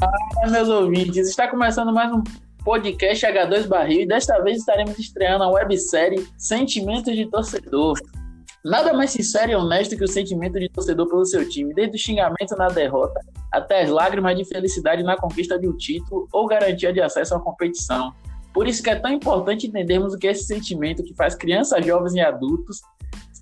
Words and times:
Ah, 0.00 0.48
meus 0.48 0.68
ouvintes, 0.68 1.28
está 1.28 1.48
começando 1.48 1.92
mais 1.92 2.12
um 2.12 2.22
podcast 2.64 3.26
H2 3.26 3.66
Barril 3.66 4.02
e 4.02 4.06
desta 4.06 4.40
vez 4.42 4.58
estaremos 4.58 4.96
estreando 4.96 5.42
a 5.42 5.50
websérie 5.50 6.24
Sentimentos 6.36 7.16
de 7.16 7.28
Torcedor. 7.28 7.98
Nada 8.64 8.92
mais 8.92 9.10
sincero 9.10 9.50
e 9.50 9.56
honesto 9.56 9.96
que 9.96 10.04
o 10.04 10.08
sentimento 10.08 10.60
de 10.60 10.68
torcedor 10.68 11.08
pelo 11.08 11.24
seu 11.24 11.48
time, 11.48 11.74
desde 11.74 11.96
o 11.96 11.98
xingamento 11.98 12.56
na 12.56 12.68
derrota 12.68 13.18
até 13.50 13.82
as 13.82 13.90
lágrimas 13.90 14.36
de 14.36 14.44
felicidade 14.44 15.02
na 15.02 15.16
conquista 15.16 15.58
de 15.58 15.68
um 15.68 15.76
título 15.76 16.28
ou 16.32 16.46
garantia 16.46 16.92
de 16.92 17.00
acesso 17.00 17.34
à 17.34 17.40
competição. 17.40 18.12
Por 18.54 18.68
isso 18.68 18.82
que 18.82 18.90
é 18.90 18.94
tão 18.94 19.10
importante 19.10 19.66
entendermos 19.66 20.14
o 20.14 20.18
que 20.18 20.28
é 20.28 20.30
esse 20.30 20.44
sentimento 20.44 21.02
que 21.02 21.14
faz 21.14 21.34
crianças, 21.34 21.84
jovens 21.84 22.14
e 22.14 22.20
adultos 22.20 22.80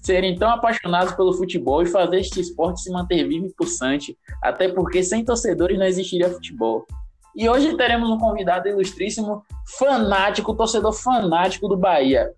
serem 0.06 0.36
tão 0.36 0.48
apaixonados 0.48 1.12
pelo 1.14 1.32
futebol 1.32 1.82
e 1.82 1.86
fazer 1.86 2.20
este 2.20 2.40
esporte 2.40 2.80
se 2.80 2.92
manter 2.92 3.26
vivo 3.26 3.46
e 3.46 3.52
pulsante, 3.52 4.16
até 4.40 4.68
porque 4.68 5.02
sem 5.02 5.24
torcedores 5.24 5.76
não 5.76 5.84
existiria 5.84 6.30
futebol. 6.30 6.86
E 7.34 7.48
hoje 7.48 7.76
teremos 7.76 8.08
um 8.08 8.16
convidado 8.16 8.68
ilustríssimo, 8.68 9.42
fanático, 9.78 10.54
torcedor 10.54 10.92
fanático 10.92 11.68
do 11.68 11.76
Bahia, 11.76 12.30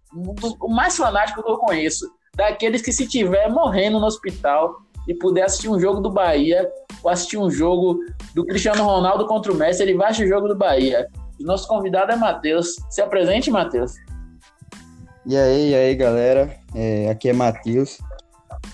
o 0.61 0.69
mais 0.69 0.97
fanático 0.97 1.43
que 1.43 1.51
eu 1.51 1.59
conheço, 1.59 2.11
daqueles 2.35 2.81
que 2.81 2.91
se 2.91 3.07
tiver 3.07 3.51
morrendo 3.51 4.01
no 4.01 4.07
hospital 4.07 4.81
e 5.07 5.15
puder 5.15 5.43
assistir 5.43 5.69
um 5.69 5.79
jogo 5.79 6.01
do 6.01 6.11
Bahia 6.11 6.69
ou 7.03 7.11
assistir 7.11 7.37
um 7.37 7.51
jogo 7.51 7.99
do 8.35 8.47
Cristiano 8.47 8.83
Ronaldo 8.83 9.27
contra 9.27 9.53
o 9.53 9.55
Messi, 9.55 9.83
ele 9.83 9.95
vai 9.95 10.09
assistir 10.09 10.25
o 10.25 10.29
jogo 10.29 10.49
do 10.49 10.57
Bahia. 10.57 11.07
E 11.39 11.45
nosso 11.45 11.69
convidado 11.69 12.11
é 12.13 12.17
Matheus. 12.17 12.77
Se 12.91 13.01
apresente, 13.01 13.51
Matheus. 13.51 13.93
E 15.27 15.37
aí, 15.37 15.71
e 15.71 15.75
aí, 15.75 15.95
galera? 15.95 16.57
É, 16.75 17.11
aqui 17.11 17.29
é 17.29 17.33
Matheus, 17.33 17.99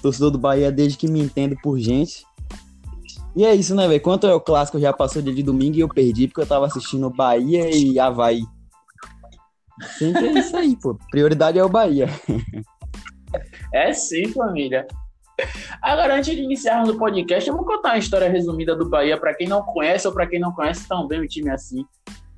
torcedor 0.01 0.31
do 0.31 0.39
Bahia 0.39 0.71
desde 0.71 0.97
que 0.97 1.09
me 1.09 1.21
entendo 1.21 1.57
por 1.63 1.79
gente. 1.79 2.25
E 3.35 3.45
é 3.45 3.55
isso, 3.55 3.75
né, 3.75 3.89
velho? 3.89 4.01
Quanto 4.01 4.27
é 4.27 4.35
o 4.35 4.41
clássico, 4.41 4.79
já 4.79 4.93
passou 4.93 5.21
dia 5.21 5.35
de 5.35 5.43
domingo 5.43 5.77
e 5.77 5.81
eu 5.81 5.89
perdi 5.89 6.29
porque 6.29 6.41
eu 6.41 6.47
tava 6.47 6.67
assistindo 6.67 7.11
Bahia 7.11 7.69
e 7.75 7.99
Havaí. 7.99 8.43
Sempre 9.99 10.29
é 10.29 10.33
isso 10.39 10.57
aí, 10.57 10.77
pô. 10.77 10.97
Prioridade 11.11 11.59
é 11.59 11.65
o 11.65 11.69
Bahia. 11.69 12.09
É 13.73 13.93
sim, 13.93 14.29
família. 14.29 14.87
Agora, 15.83 16.17
antes 16.17 16.35
de 16.35 16.41
iniciarmos 16.41 16.91
o 16.91 16.97
podcast, 16.97 17.49
eu 17.49 17.57
vou 17.57 17.67
contar 17.67 17.91
uma 17.91 17.99
história 17.99 18.31
resumida 18.31 18.77
do 18.77 18.89
Bahia 18.89 19.19
para 19.19 19.35
quem 19.35 19.49
não 19.49 19.63
conhece 19.63 20.07
ou 20.07 20.15
para 20.15 20.29
quem 20.29 20.39
não 20.39 20.53
conhece 20.53 20.87
tão 20.87 21.09
bem 21.09 21.21
o 21.21 21.27
time 21.27 21.51
assim. 21.51 21.85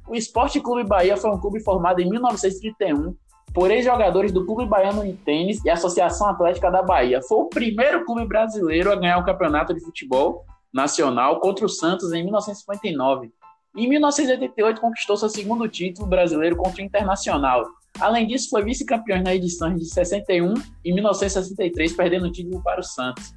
O 0.08 0.14
Esporte 0.14 0.60
Clube 0.60 0.88
Bahia 0.88 1.16
foi 1.16 1.30
um 1.30 1.38
clube 1.38 1.60
formado 1.60 2.00
em 2.00 2.08
1931 2.08 3.14
por 3.56 3.70
ex-jogadores 3.70 4.32
do 4.32 4.44
Clube 4.44 4.66
Baiano 4.66 5.02
de 5.02 5.14
Tênis 5.14 5.64
e 5.64 5.70
Associação 5.70 6.28
Atlética 6.28 6.70
da 6.70 6.82
Bahia. 6.82 7.22
Foi 7.22 7.38
o 7.38 7.48
primeiro 7.48 8.04
clube 8.04 8.26
brasileiro 8.26 8.92
a 8.92 8.96
ganhar 8.96 9.16
o 9.16 9.24
campeonato 9.24 9.72
de 9.72 9.80
futebol 9.80 10.44
nacional 10.70 11.40
contra 11.40 11.64
o 11.64 11.68
Santos 11.68 12.12
em 12.12 12.22
1959. 12.22 13.30
Em 13.74 13.88
1988 13.88 14.78
conquistou 14.78 15.16
seu 15.16 15.30
segundo 15.30 15.66
título 15.68 16.06
brasileiro 16.06 16.54
contra 16.54 16.82
o 16.82 16.84
Internacional. 16.84 17.64
Além 17.98 18.26
disso, 18.26 18.50
foi 18.50 18.62
vice-campeão 18.62 19.22
na 19.22 19.34
edição 19.34 19.74
de 19.74 19.86
61 19.86 20.52
e 20.84 20.92
1963, 20.92 21.94
perdendo 21.94 22.26
o 22.26 22.30
título 22.30 22.62
para 22.62 22.80
o 22.80 22.84
Santos. 22.84 23.32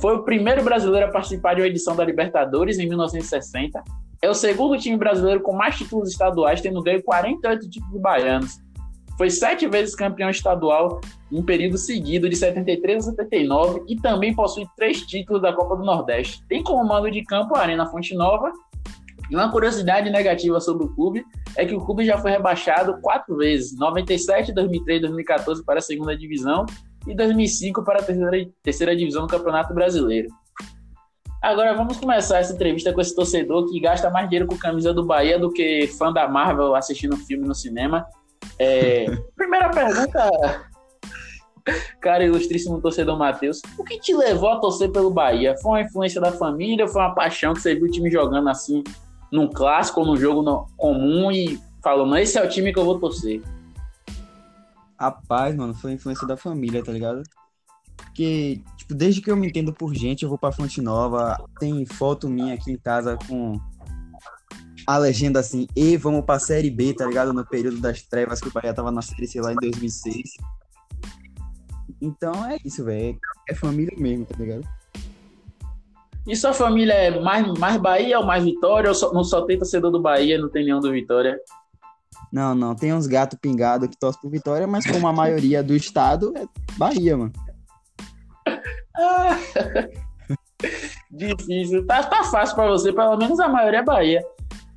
Foi 0.00 0.16
o 0.16 0.24
primeiro 0.24 0.64
brasileiro 0.64 1.08
a 1.08 1.10
participar 1.10 1.52
de 1.52 1.60
uma 1.60 1.66
edição 1.66 1.94
da 1.94 2.06
Libertadores 2.06 2.78
em 2.78 2.88
1960. 2.88 3.84
É 4.22 4.30
o 4.30 4.34
segundo 4.34 4.78
time 4.78 4.96
brasileiro 4.96 5.42
com 5.42 5.52
mais 5.52 5.76
títulos 5.76 6.08
estaduais, 6.08 6.62
tendo 6.62 6.82
ganho 6.82 7.02
48 7.02 7.68
títulos 7.68 8.00
baianos. 8.00 8.66
Foi 9.18 9.28
sete 9.28 9.66
vezes 9.66 9.96
campeão 9.96 10.30
estadual 10.30 11.00
em 11.30 11.40
um 11.40 11.42
período 11.42 11.76
seguido, 11.76 12.28
de 12.28 12.36
73 12.36 13.08
a 13.08 13.10
79, 13.10 13.82
e 13.88 13.96
também 13.96 14.32
possui 14.32 14.64
três 14.76 15.02
títulos 15.02 15.42
da 15.42 15.52
Copa 15.52 15.74
do 15.74 15.84
Nordeste. 15.84 16.44
Tem 16.48 16.62
como 16.62 16.86
mando 16.86 17.10
de 17.10 17.24
campo 17.24 17.56
a 17.56 17.62
Arena 17.62 17.84
Fonte 17.86 18.14
Nova. 18.14 18.52
E 19.28 19.34
uma 19.34 19.50
curiosidade 19.50 20.08
negativa 20.08 20.58
sobre 20.60 20.86
o 20.86 20.94
clube 20.94 21.26
é 21.56 21.66
que 21.66 21.74
o 21.74 21.80
clube 21.84 22.04
já 22.04 22.16
foi 22.16 22.30
rebaixado 22.30 22.98
quatro 23.02 23.36
vezes: 23.36 23.76
97, 23.76 24.52
2003, 24.52 25.02
2014 25.02 25.64
para 25.64 25.80
a 25.80 25.82
segunda 25.82 26.16
divisão 26.16 26.64
e 27.06 27.14
2005 27.14 27.82
para 27.82 27.98
a 27.98 28.02
terceira, 28.02 28.48
terceira 28.62 28.96
divisão 28.96 29.26
do 29.26 29.28
Campeonato 29.28 29.74
Brasileiro. 29.74 30.28
Agora 31.42 31.74
vamos 31.74 31.96
começar 31.96 32.38
essa 32.38 32.52
entrevista 32.52 32.92
com 32.92 33.00
esse 33.00 33.14
torcedor 33.14 33.68
que 33.68 33.78
gasta 33.80 34.10
mais 34.10 34.28
dinheiro 34.28 34.46
com 34.46 34.56
camisa 34.56 34.94
do 34.94 35.04
Bahia 35.04 35.38
do 35.38 35.50
que 35.50 35.86
fã 35.98 36.12
da 36.12 36.28
Marvel 36.28 36.74
assistindo 36.74 37.16
filme 37.16 37.46
no 37.46 37.54
cinema. 37.54 38.06
É, 38.58 39.06
primeira 39.36 39.70
pergunta, 39.70 40.68
cara, 42.00 42.24
ilustríssimo 42.24 42.80
torcedor 42.80 43.18
Matheus. 43.18 43.60
O 43.78 43.84
que 43.84 44.00
te 44.00 44.14
levou 44.14 44.50
a 44.50 44.60
torcer 44.60 44.90
pelo 44.90 45.10
Bahia? 45.10 45.56
Foi 45.62 45.72
uma 45.72 45.82
influência 45.82 46.20
da 46.20 46.32
família? 46.32 46.88
Foi 46.88 47.00
uma 47.00 47.14
paixão 47.14 47.54
que 47.54 47.60
você 47.60 47.74
viu 47.74 47.86
o 47.86 47.90
time 47.90 48.10
jogando 48.10 48.48
assim, 48.48 48.82
num 49.30 49.48
clássico 49.48 50.00
ou 50.00 50.06
num 50.06 50.16
jogo 50.16 50.42
no, 50.42 50.66
comum 50.76 51.30
e 51.30 51.60
falou, 51.82 52.06
não, 52.06 52.16
esse 52.16 52.38
é 52.38 52.44
o 52.44 52.48
time 52.48 52.72
que 52.72 52.78
eu 52.78 52.84
vou 52.84 52.98
torcer? 52.98 53.42
Rapaz, 54.98 55.54
mano, 55.54 55.74
foi 55.74 55.92
influência 55.92 56.26
da 56.26 56.36
família, 56.36 56.82
tá 56.82 56.90
ligado? 56.90 57.22
Porque, 57.96 58.62
tipo, 58.76 58.94
desde 58.94 59.20
que 59.20 59.30
eu 59.30 59.36
me 59.36 59.46
entendo 59.46 59.72
por 59.72 59.94
gente, 59.94 60.24
eu 60.24 60.28
vou 60.28 60.38
pra 60.38 60.50
Fonte 60.50 60.80
Nova, 60.80 61.36
tem 61.60 61.86
foto 61.86 62.28
minha 62.28 62.54
aqui 62.54 62.72
em 62.72 62.76
casa 62.76 63.16
com 63.28 63.60
a 64.88 64.96
legenda 64.96 65.38
assim, 65.38 65.68
e 65.76 65.98
vamos 65.98 66.24
pra 66.24 66.38
Série 66.38 66.70
B, 66.70 66.94
tá 66.94 67.04
ligado? 67.04 67.30
No 67.34 67.44
período 67.44 67.78
das 67.78 68.00
trevas 68.00 68.40
que 68.40 68.48
o 68.48 68.50
Bahia 68.50 68.72
tava 68.72 68.90
na 68.90 69.02
Série 69.02 69.26
C 69.26 69.38
lá 69.38 69.52
em 69.52 69.56
2006. 69.56 70.30
Então 72.00 72.32
é 72.46 72.56
isso, 72.64 72.82
velho. 72.82 73.18
É 73.46 73.54
família 73.54 73.94
mesmo, 73.98 74.24
tá 74.24 74.34
ligado? 74.38 74.66
E 76.26 76.34
sua 76.34 76.54
família 76.54 76.94
é 76.94 77.20
mais, 77.20 77.46
mais 77.58 77.76
Bahia 77.76 78.18
ou 78.18 78.24
mais 78.24 78.42
Vitória? 78.42 78.88
Ou 78.88 78.94
só, 78.94 79.12
não 79.12 79.22
só 79.22 79.42
tem 79.42 79.58
torcedor 79.58 79.90
do 79.90 80.00
Bahia, 80.00 80.38
não 80.38 80.48
tem 80.48 80.64
nenhum 80.64 80.80
do 80.80 80.90
Vitória? 80.90 81.38
Não, 82.32 82.54
não. 82.54 82.74
Tem 82.74 82.94
uns 82.94 83.06
gatos 83.06 83.38
pingados 83.38 83.88
que 83.88 83.98
torcem 83.98 84.22
pro 84.22 84.30
Vitória, 84.30 84.66
mas 84.66 84.86
como 84.86 85.06
a 85.06 85.12
maioria 85.12 85.62
do 85.62 85.76
estado 85.76 86.32
é 86.34 86.46
Bahia, 86.78 87.14
mano. 87.14 87.32
Difícil. 91.12 91.86
Tá, 91.86 92.04
tá 92.04 92.24
fácil 92.24 92.56
pra 92.56 92.68
você, 92.68 92.90
pelo 92.90 93.18
menos 93.18 93.38
a 93.38 93.50
maioria 93.50 93.80
é 93.80 93.84
Bahia. 93.84 94.24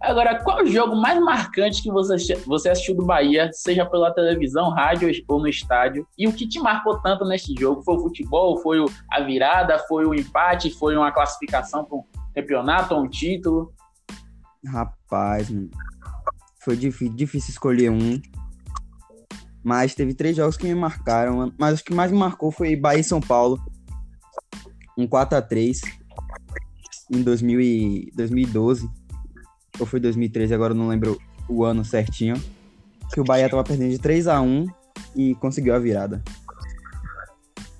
Agora, 0.02 0.44
qual 0.44 0.64
o 0.64 0.66
jogo 0.66 0.96
mais 0.96 1.22
marcante 1.22 1.84
que 1.84 1.92
você, 1.92 2.36
você 2.48 2.70
assistiu 2.70 2.96
do 2.96 3.06
Bahia, 3.06 3.52
seja 3.54 3.86
pela 3.86 4.12
televisão, 4.12 4.72
rádio 4.72 5.12
ou 5.28 5.40
no 5.40 5.48
estádio? 5.48 6.08
E 6.18 6.28
o 6.28 6.34
que 6.34 6.48
te 6.48 6.60
marcou 6.60 7.00
tanto 7.00 7.24
neste 7.24 7.54
jogo? 7.54 7.84
Foi 7.84 7.96
o 7.96 8.00
futebol? 8.00 8.58
Foi 8.58 8.84
a 9.12 9.22
virada? 9.22 9.78
Foi 9.88 10.06
o 10.06 10.16
empate? 10.16 10.72
Foi 10.72 10.98
uma 10.98 11.12
classificação 11.12 11.86
para 11.86 11.98
um 11.98 12.04
campeonato 12.34 12.96
ou 12.96 13.04
um 13.04 13.08
título? 13.08 13.72
Rapaz, 14.66 15.54
foi 16.62 16.76
difícil, 16.76 17.16
difícil 17.16 17.52
escolher 17.52 17.92
um. 17.92 18.20
Mas 19.64 19.94
teve 19.94 20.16
três 20.16 20.36
jogos 20.36 20.58
que 20.58 20.66
me 20.66 20.74
marcaram. 20.74 21.54
Mas 21.60 21.80
o 21.80 21.84
que 21.84 21.94
mais 21.94 22.12
me 22.12 22.18
marcou 22.18 22.50
foi 22.50 22.76
Bahia 22.76 23.02
e 23.02 23.04
São 23.04 23.22
Paulo. 23.22 23.60
Um 24.98 25.08
4x3 25.08 25.80
em 27.12 27.22
2000 27.22 27.62
e 27.62 28.12
2012 28.16 29.01
ou 29.82 29.88
foi 29.88 30.00
2013, 30.00 30.54
agora 30.54 30.72
eu 30.74 30.78
não 30.78 30.88
lembro 30.88 31.20
o 31.50 31.66
ano 31.66 31.84
certinho, 31.84 32.36
que 33.12 33.20
o 33.20 33.24
Bahia 33.24 33.50
tava 33.50 33.64
perdendo 33.64 33.90
de 33.90 34.00
3 34.00 34.28
a 34.28 34.40
1 34.40 34.68
e 35.16 35.36
conseguiu 35.36 35.76
a 35.76 35.80
virada. 35.80 36.24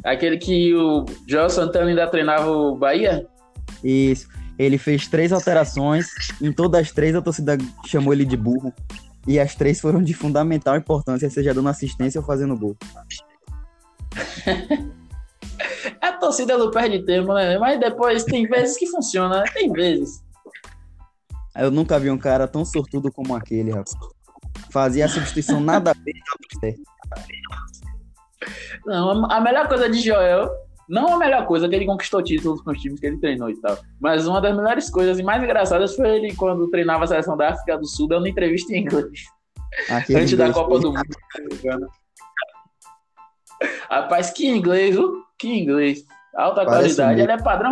Aquele 0.04 0.38
que 0.38 0.74
o 0.74 1.06
João 1.28 1.48
Santana 1.48 1.90
ainda 1.90 2.08
treinava 2.08 2.50
o 2.50 2.76
Bahia? 2.76 3.28
Isso. 3.84 4.28
Ele 4.58 4.78
fez 4.78 5.08
três 5.08 5.32
alterações, 5.32 6.08
em 6.42 6.52
todas 6.52 6.82
as 6.82 6.92
três 6.92 7.16
a 7.16 7.22
torcida 7.22 7.58
chamou 7.86 8.12
ele 8.14 8.26
de 8.26 8.36
burro. 8.36 8.74
E 9.28 9.40
as 9.40 9.54
três 9.54 9.80
foram 9.80 10.02
de 10.02 10.16
fundamental 10.16 10.76
importância, 10.76 11.30
seja 11.30 11.54
dando 11.54 11.70
assistência 11.70 12.20
ou 12.20 12.26
fazendo 12.26 12.58
gol. 12.58 12.76
a 16.02 16.12
torcida 16.14 16.58
não 16.58 16.72
perde 16.72 17.06
tempo, 17.06 17.32
né? 17.34 17.60
Mas 17.60 17.80
depois 17.80 18.24
tem 18.24 18.48
vezes 18.48 18.78
que 18.78 18.88
funciona, 18.88 19.42
né? 19.42 19.46
Tem 19.54 19.72
vezes. 19.72 20.24
Eu 21.56 21.72
nunca 21.72 22.00
vi 22.00 22.10
um 22.10 22.18
cara 22.18 22.48
tão 22.48 22.64
sortudo 22.64 23.12
como 23.12 23.36
aquele, 23.36 23.72
rapaz. 23.72 23.94
Fazia 24.72 25.06
a 25.06 25.10
substituição 25.10 25.60
nada 25.60 25.92
a 25.92 25.94
ver. 25.94 26.76
Não, 28.86 29.32
a 29.32 29.40
melhor 29.42 29.68
coisa 29.68 29.90
de 29.90 30.00
Joel, 30.00 30.50
não 30.90 31.14
a 31.14 31.18
melhor 31.18 31.46
coisa 31.46 31.70
que 31.70 31.76
ele 31.76 31.86
conquistou 31.86 32.22
títulos 32.22 32.62
com 32.62 32.72
os 32.72 32.80
times 32.80 33.00
que 33.00 33.06
ele 33.06 33.18
treinou 33.18 33.50
e 33.50 33.60
tal, 33.62 33.78
mas 34.00 34.28
uma 34.28 34.42
das 34.42 34.56
melhores 34.56 34.90
coisas 34.90 35.20
e 35.20 35.24
mais 35.24 35.44
engraçadas 35.44 35.96
foi 35.96 36.18
ele 36.18 36.36
quando 36.36 36.70
treinava 36.70 37.04
a 37.04 37.08
seleção 37.08 37.38
da 37.38 37.50
África 37.50 37.78
do 37.78 37.88
Sul 37.88 38.08
dando 38.08 38.28
entrevista 38.28 38.74
em 38.74 38.82
inglês. 38.82 39.26
Aquele 39.90 40.20
antes 40.20 40.38
da 40.38 40.52
Copa 40.52 40.80
do 40.80 40.92
Mundo. 40.92 41.90
Rapaz, 43.90 44.32
que 44.32 44.48
inglês, 44.48 44.96
viu? 44.96 45.24
Que 45.38 45.48
inglês. 45.48 46.04
Alta 46.36 46.66
Parece 46.66 46.96
qualidade, 46.96 47.22
ele 47.22 47.32
é 47.32 47.38
padrão. 47.38 47.72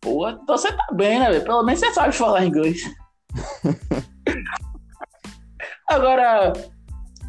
Pô, 0.00 0.28
então 0.28 0.56
você 0.56 0.72
tá 0.72 0.86
bem, 0.92 1.18
né, 1.18 1.30
velho? 1.30 1.44
Pelo 1.44 1.62
menos 1.62 1.80
você 1.80 1.92
sabe 1.92 2.14
falar 2.14 2.46
inglês. 2.46 2.82
Agora, 5.86 6.52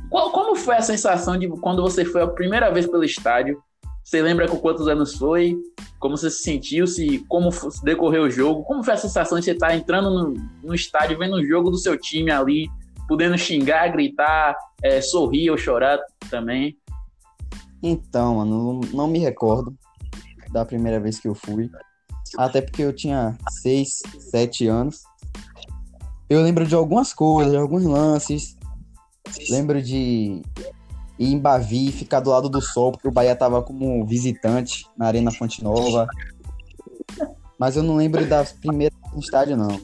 qual, 0.10 0.32
como 0.32 0.56
foi 0.56 0.76
a 0.76 0.82
sensação 0.82 1.38
de 1.38 1.48
quando 1.48 1.82
você 1.82 2.06
foi 2.06 2.22
a 2.22 2.28
primeira 2.28 2.72
vez 2.72 2.86
pelo 2.86 3.04
estádio 3.04 3.62
Você 4.04 4.22
lembra 4.22 4.48
com 4.48 4.58
quantos 4.58 4.88
anos 4.88 5.16
foi? 5.16 5.58
Como 6.00 6.18
você 6.18 6.30
se 6.30 6.44
sentiu? 6.44 6.88
Se, 6.88 7.20
como 7.28 7.50
decorreu 7.84 8.24
o 8.24 8.30
jogo? 8.30 8.64
Como 8.64 8.84
foi 8.84 8.94
a 8.94 8.98
sensação 8.98 9.40
de 9.40 9.46
você 9.46 9.52
estar 9.52 9.76
entrando 9.76 10.10
no, 10.10 10.34
no 10.64 10.76
estádio, 10.76 11.18
vendo 11.18 11.36
o 11.36 11.46
jogo 11.46 11.70
do 11.70 11.78
seu 11.78 11.98
time 11.98 12.32
ali, 12.32 12.70
podendo 13.08 13.38
xingar, 13.38 13.90
gritar, 13.90 14.56
é, 14.82 15.02
sorrir 15.02 15.50
ou 15.50 15.58
chorar 15.58 16.00
também? 16.30 16.78
Então, 17.84 18.36
mano, 18.36 18.82
não 18.94 19.08
me 19.08 19.20
recordo 19.20 19.76
da 20.52 20.66
primeira 20.66 21.00
vez 21.00 21.20
que 21.20 21.28
eu 21.28 21.36
fui. 21.36 21.70
Até 22.38 22.62
porque 22.62 22.82
eu 22.82 22.94
tinha 22.94 23.38
6, 23.62 24.04
7 24.32 24.68
anos. 24.68 25.04
Eu 26.30 26.42
lembro 26.42 26.66
de 26.66 26.76
algumas 26.76 27.14
coisas, 27.14 27.52
de 27.52 27.58
alguns 27.58 27.84
lances. 27.84 28.58
Lembro 29.50 29.82
de 29.82 30.42
ir 31.20 31.34
em 31.34 31.38
Bavi 31.38 31.90
e 31.90 31.92
ficar 31.92 32.20
do 32.20 32.30
lado 32.30 32.50
do 32.50 32.62
sol, 32.62 32.92
porque 32.92 33.08
o 33.08 33.12
Bahia 33.12 33.36
tava 33.36 33.62
como 33.62 34.06
visitante 34.06 34.88
na 34.98 35.08
Arena 35.08 35.32
Fonte 35.32 35.64
Nova. 35.64 36.08
Mas 37.60 37.76
eu 37.76 37.84
não 37.84 37.96
lembro 37.96 38.26
das 38.26 38.54
primeiras 38.54 38.98
no 39.14 39.20
estádio, 39.20 39.56
não. 39.56 39.80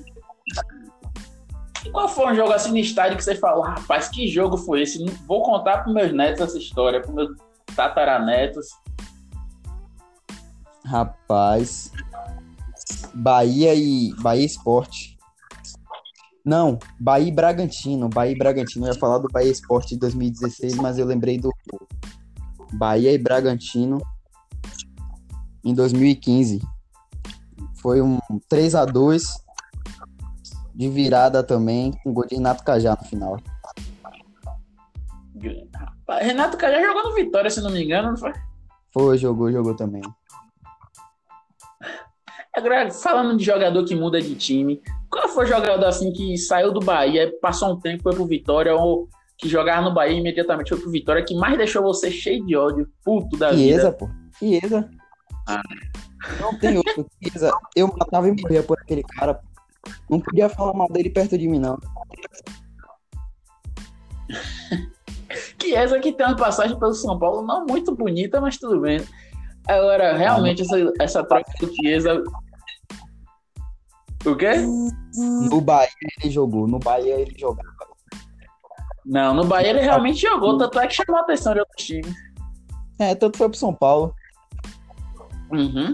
E 1.85 1.91
qual 1.91 2.09
foi 2.09 2.31
um 2.31 2.35
jogo 2.35 2.51
assim 2.51 2.71
no 2.71 2.77
estádio 2.77 3.17
que 3.17 3.23
você 3.23 3.35
falou, 3.35 3.63
rapaz, 3.63 4.09
que 4.09 4.27
jogo 4.27 4.57
foi 4.57 4.81
esse? 4.81 5.03
Vou 5.27 5.43
contar 5.43 5.83
para 5.83 5.93
meus 5.93 6.11
netos 6.11 6.41
essa 6.41 6.57
história, 6.57 7.01
para 7.01 7.13
meus 7.13 7.29
tataranetos. 7.75 8.67
Rapaz, 10.85 11.91
Bahia 13.13 13.73
e 13.75 14.13
Bahia 14.21 14.45
Esporte. 14.45 15.17
Não, 16.45 16.79
Bahia 16.99 17.27
e 17.27 17.31
Bragantino. 17.31 18.07
Bahia 18.09 18.33
e 18.33 18.37
Bragantino. 18.37 18.85
Eu 18.85 18.93
ia 18.93 18.99
falar 18.99 19.17
do 19.17 19.27
Bahia 19.27 19.51
Esporte 19.51 19.95
de 19.95 19.99
2016, 19.99 20.75
mas 20.75 20.97
eu 20.97 21.05
lembrei 21.05 21.37
do 21.37 21.51
Bahia 22.73 23.11
e 23.11 23.17
Bragantino 23.17 24.01
em 25.63 25.73
2015. 25.73 26.61
Foi 27.81 28.01
um 28.01 28.19
3 28.47 28.75
a 28.75 28.85
2 28.85 29.23
de 30.73 30.89
virada 30.89 31.43
também, 31.43 31.91
com 32.03 32.13
gol 32.13 32.25
de 32.25 32.35
Renato 32.35 32.63
Cajá 32.63 32.97
no 33.01 33.07
final. 33.07 33.37
Renato 36.21 36.57
Cajá 36.57 36.81
jogou 36.81 37.03
no 37.03 37.15
Vitória, 37.15 37.49
se 37.49 37.61
não 37.61 37.71
me 37.71 37.83
engano, 37.83 38.11
não 38.11 38.17
foi? 38.17 38.33
Foi, 38.93 39.17
jogou, 39.17 39.51
jogou 39.51 39.75
também. 39.75 40.01
Agora, 42.57 42.89
falando 42.89 43.37
de 43.37 43.45
jogador 43.45 43.85
que 43.85 43.93
muda 43.93 44.19
de 44.19 44.33
time, 44.33 44.81
qual 45.11 45.29
foi 45.29 45.45
o 45.45 45.47
jogador 45.47 45.85
assim 45.85 46.11
que 46.11 46.35
saiu 46.39 46.73
do 46.73 46.79
Bahia, 46.79 47.31
passou 47.39 47.73
um 47.73 47.79
tempo, 47.79 48.01
foi 48.01 48.15
pro 48.15 48.25
Vitória, 48.25 48.75
ou 48.75 49.07
que 49.37 49.47
jogava 49.47 49.83
no 49.83 49.93
Bahia 49.93 50.15
e 50.15 50.19
imediatamente 50.19 50.69
foi 50.69 50.79
pro 50.79 50.89
Vitória, 50.89 51.23
que 51.23 51.35
mais 51.35 51.55
deixou 51.55 51.83
você 51.83 52.09
cheio 52.09 52.43
de 52.43 52.55
ódio, 52.55 52.89
puto 53.05 53.37
da 53.37 53.53
Chiesa, 53.53 53.91
vida? 53.91 53.91
pô. 53.91 54.09
Chiesa. 54.39 54.89
Ah. 55.47 55.61
Não 56.41 56.57
tem 56.57 56.77
outro. 56.77 57.05
Chiesa. 57.23 57.51
Eu 57.75 57.93
matava 57.95 58.27
e 58.27 58.31
morria 58.31 58.63
por 58.63 58.79
aquele 58.79 59.03
cara. 59.03 59.39
Não 60.09 60.19
podia 60.19 60.49
falar 60.49 60.73
mal 60.73 60.87
dele 60.89 61.11
perto 61.11 61.37
de 61.37 61.47
mim, 61.47 61.59
não. 61.59 61.77
Chiesa 65.61 65.99
que 65.99 66.11
tem 66.11 66.25
uma 66.25 66.35
passagem 66.35 66.79
pelo 66.79 66.95
São 66.95 67.19
Paulo 67.19 67.43
não 67.43 67.67
muito 67.67 67.93
bonita, 67.95 68.41
mas 68.41 68.57
tudo 68.57 68.81
bem. 68.81 68.99
Agora, 69.67 70.17
realmente, 70.17 70.63
essa, 70.63 70.75
essa 70.99 71.23
troca 71.23 71.51
do 71.59 71.71
Chiesa 71.75 72.23
o 74.31 74.37
quê? 74.37 74.53
No 75.49 75.61
Bahia 75.61 75.89
ele 76.21 76.31
jogou. 76.31 76.67
No 76.67 76.79
Bahia 76.79 77.19
ele 77.19 77.35
jogava. 77.37 77.77
Não, 79.05 79.33
no 79.33 79.45
Bahia 79.45 79.69
ele 79.69 79.79
realmente 79.79 80.21
jogou, 80.21 80.57
tanto 80.57 80.79
é 80.79 80.87
que 80.87 80.95
chamou 80.95 81.15
a 81.17 81.23
atenção 81.23 81.53
de 81.53 81.59
outros 81.59 81.85
times. 81.85 82.13
É, 82.99 83.15
tanto 83.15 83.37
foi 83.37 83.47
pro 83.47 83.57
São 83.57 83.73
Paulo. 83.73 84.13
Uhum. 85.51 85.93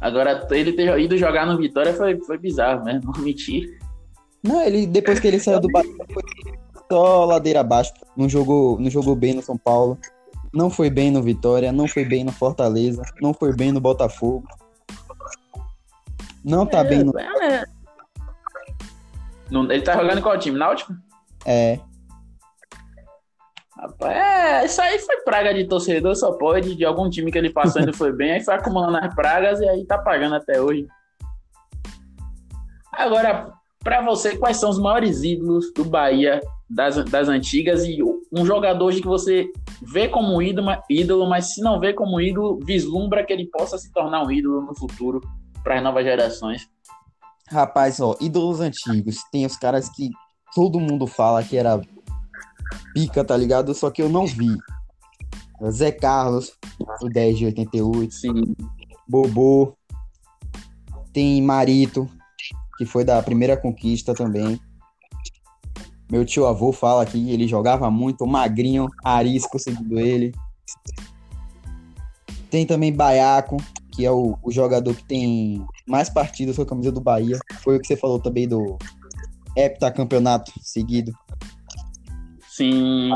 Agora, 0.00 0.46
ele 0.50 0.72
ter 0.72 0.98
ido 1.00 1.16
jogar 1.16 1.46
no 1.46 1.56
Vitória 1.56 1.94
foi, 1.94 2.20
foi 2.20 2.36
bizarro, 2.36 2.84
né? 2.84 3.00
Não 3.02 3.12
mentir. 3.22 3.78
Não, 4.42 4.60
ele, 4.60 4.86
depois 4.86 5.18
que 5.18 5.26
ele 5.26 5.40
saiu 5.40 5.60
do 5.60 5.68
Bahia, 5.68 5.90
foi 6.12 6.22
só 6.90 7.24
ladeira 7.24 7.60
abaixo. 7.60 7.92
Não 8.16 8.28
jogou, 8.28 8.78
não 8.78 8.90
jogou 8.90 9.16
bem 9.16 9.34
no 9.34 9.42
São 9.42 9.56
Paulo. 9.56 9.98
Não 10.52 10.70
foi 10.70 10.90
bem 10.90 11.10
no 11.10 11.22
Vitória, 11.22 11.72
não 11.72 11.88
foi 11.88 12.04
bem 12.04 12.24
no 12.24 12.32
Fortaleza, 12.32 13.02
não 13.20 13.34
foi 13.34 13.54
bem 13.54 13.72
no 13.72 13.80
Botafogo. 13.80 14.46
Não 16.46 16.64
tá 16.64 16.78
é, 16.78 16.84
bem 16.84 17.02
no. 17.02 17.12
É, 17.18 17.64
ele 19.72 19.82
tá 19.82 19.94
jogando 19.94 20.18
em 20.18 20.22
qual 20.22 20.38
time? 20.38 20.56
Náutico? 20.56 20.94
É. 21.44 21.80
Rapaz, 23.76 24.16
é, 24.16 24.64
isso 24.64 24.80
aí 24.80 24.98
foi 25.00 25.16
praga 25.22 25.52
de 25.52 25.66
torcedor, 25.66 26.14
só 26.14 26.32
pode, 26.32 26.76
de 26.76 26.84
algum 26.84 27.10
time 27.10 27.32
que 27.32 27.36
ele 27.36 27.50
passou 27.50 27.80
ainda 27.80 27.92
foi 27.92 28.12
bem, 28.12 28.32
aí 28.32 28.44
foi 28.44 28.54
acumulando 28.54 28.96
as 28.96 29.14
pragas 29.14 29.60
e 29.60 29.68
aí 29.68 29.84
tá 29.84 29.98
pagando 29.98 30.36
até 30.36 30.60
hoje. 30.60 30.86
Agora, 32.92 33.52
para 33.80 34.00
você, 34.00 34.38
quais 34.38 34.56
são 34.56 34.70
os 34.70 34.78
maiores 34.78 35.22
ídolos 35.24 35.72
do 35.74 35.84
Bahia 35.84 36.40
das, 36.70 37.04
das 37.04 37.28
antigas 37.28 37.84
e 37.84 37.98
um 38.32 38.46
jogador 38.46 38.86
hoje 38.86 39.02
que 39.02 39.06
você 39.06 39.50
vê 39.82 40.08
como 40.08 40.40
ídolo, 40.40 40.68
ídolo, 40.88 41.28
mas 41.28 41.54
se 41.54 41.60
não 41.60 41.78
vê 41.78 41.92
como 41.92 42.20
ídolo, 42.20 42.58
vislumbra 42.64 43.24
que 43.24 43.32
ele 43.32 43.46
possa 43.46 43.76
se 43.76 43.92
tornar 43.92 44.24
um 44.24 44.30
ídolo 44.30 44.62
no 44.62 44.74
futuro 44.74 45.20
para 45.66 45.78
as 45.78 45.82
novas 45.82 46.04
gerações? 46.04 46.70
Rapaz, 47.50 47.98
ó, 47.98 48.16
ídolos 48.20 48.60
antigos. 48.60 49.24
Tem 49.32 49.44
os 49.44 49.56
caras 49.56 49.88
que 49.88 50.10
todo 50.54 50.78
mundo 50.78 51.08
fala 51.08 51.42
que 51.42 51.56
era 51.56 51.82
pica, 52.94 53.24
tá 53.24 53.36
ligado? 53.36 53.74
Só 53.74 53.90
que 53.90 54.00
eu 54.00 54.08
não 54.08 54.28
vi. 54.28 54.56
Zé 55.68 55.90
Carlos, 55.90 56.52
o 57.02 57.08
10 57.08 57.38
de 57.38 57.46
88. 57.46 58.14
Sim. 58.14 58.54
Bobô. 59.08 59.76
Tem 61.12 61.42
Marito, 61.42 62.08
que 62.78 62.86
foi 62.86 63.04
da 63.04 63.20
primeira 63.20 63.56
conquista 63.56 64.14
também. 64.14 64.60
Meu 66.08 66.24
tio 66.24 66.46
avô 66.46 66.70
fala 66.70 67.04
que 67.04 67.32
ele 67.32 67.48
jogava 67.48 67.90
muito, 67.90 68.24
magrinho, 68.24 68.88
arisco 69.02 69.58
seguindo 69.58 69.98
ele. 69.98 70.32
Tem 72.50 72.64
também 72.64 72.92
Baiaco, 72.92 73.56
que 73.96 74.04
é 74.04 74.10
o, 74.10 74.38
o, 74.42 74.52
jogador 74.52 74.94
que 74.94 75.02
tem 75.04 75.66
mais 75.86 76.10
partidas 76.10 76.56
com 76.56 76.62
a 76.62 76.66
camisa 76.66 76.92
do 76.92 77.00
Bahia. 77.00 77.38
Foi 77.64 77.76
o 77.76 77.80
que 77.80 77.86
você 77.86 77.96
falou 77.96 78.20
também 78.20 78.46
do 78.46 78.76
heptacampeonato 79.56 80.52
seguido. 80.60 81.12
Sim. 82.46 83.10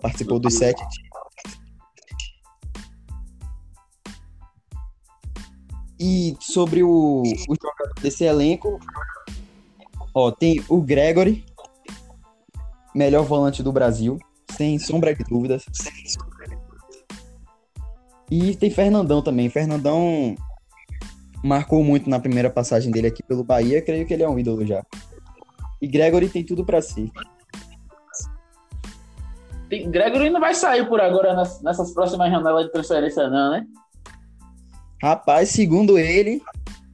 Participou 0.00 0.38
dos 0.40 0.54
sete. 0.54 0.82
E 6.00 6.34
sobre 6.40 6.82
o, 6.82 7.22
o 7.22 7.54
jogador 7.60 8.00
desse 8.00 8.24
elenco, 8.24 8.80
ó, 10.14 10.30
tem 10.30 10.64
o 10.70 10.80
Gregory, 10.80 11.44
melhor 12.94 13.24
volante 13.24 13.62
do 13.62 13.72
Brasil, 13.72 14.18
sem 14.56 14.78
sombra 14.78 15.14
de 15.14 15.24
dúvidas. 15.24 15.66
E 18.30 18.54
tem 18.56 18.70
Fernandão 18.70 19.22
também. 19.22 19.48
Fernandão 19.48 20.34
marcou 21.42 21.82
muito 21.82 22.10
na 22.10 22.20
primeira 22.20 22.50
passagem 22.50 22.90
dele 22.90 23.06
aqui 23.06 23.22
pelo 23.22 23.44
Bahia. 23.44 23.82
Creio 23.82 24.06
que 24.06 24.12
ele 24.12 24.22
é 24.22 24.28
um 24.28 24.38
ídolo 24.38 24.66
já. 24.66 24.84
E 25.80 25.86
Gregory 25.86 26.28
tem 26.28 26.44
tudo 26.44 26.64
para 26.64 26.82
si. 26.82 27.10
Tem, 29.68 29.90
Gregory 29.90 30.30
não 30.30 30.40
vai 30.40 30.54
sair 30.54 30.88
por 30.88 31.00
agora 31.00 31.34
nas, 31.34 31.62
nessas 31.62 31.92
próximas 31.92 32.30
janelas 32.30 32.66
de 32.66 32.72
transferência, 32.72 33.28
não, 33.28 33.52
né? 33.52 33.66
Rapaz, 35.00 35.50
segundo 35.50 35.98
ele, 35.98 36.42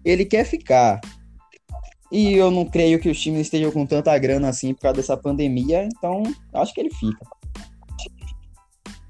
ele 0.05 0.25
quer 0.25 0.45
ficar. 0.45 1.01
E 2.13 2.35
eu 2.35 2.51
não 2.51 2.67
creio 2.67 3.01
que 3.01 3.09
os 3.09 3.21
times 3.21 3.43
estejam 3.43 3.71
com 3.71 3.87
tanta 3.87 4.17
grana 4.19 4.49
assim 4.49 4.75
por 4.75 4.83
causa 4.83 4.97
dessa 4.97 5.17
pandemia, 5.17 5.85
então 5.85 6.23
acho 6.53 6.75
que 6.75 6.81
ele 6.81 6.91
fica. 6.91 7.27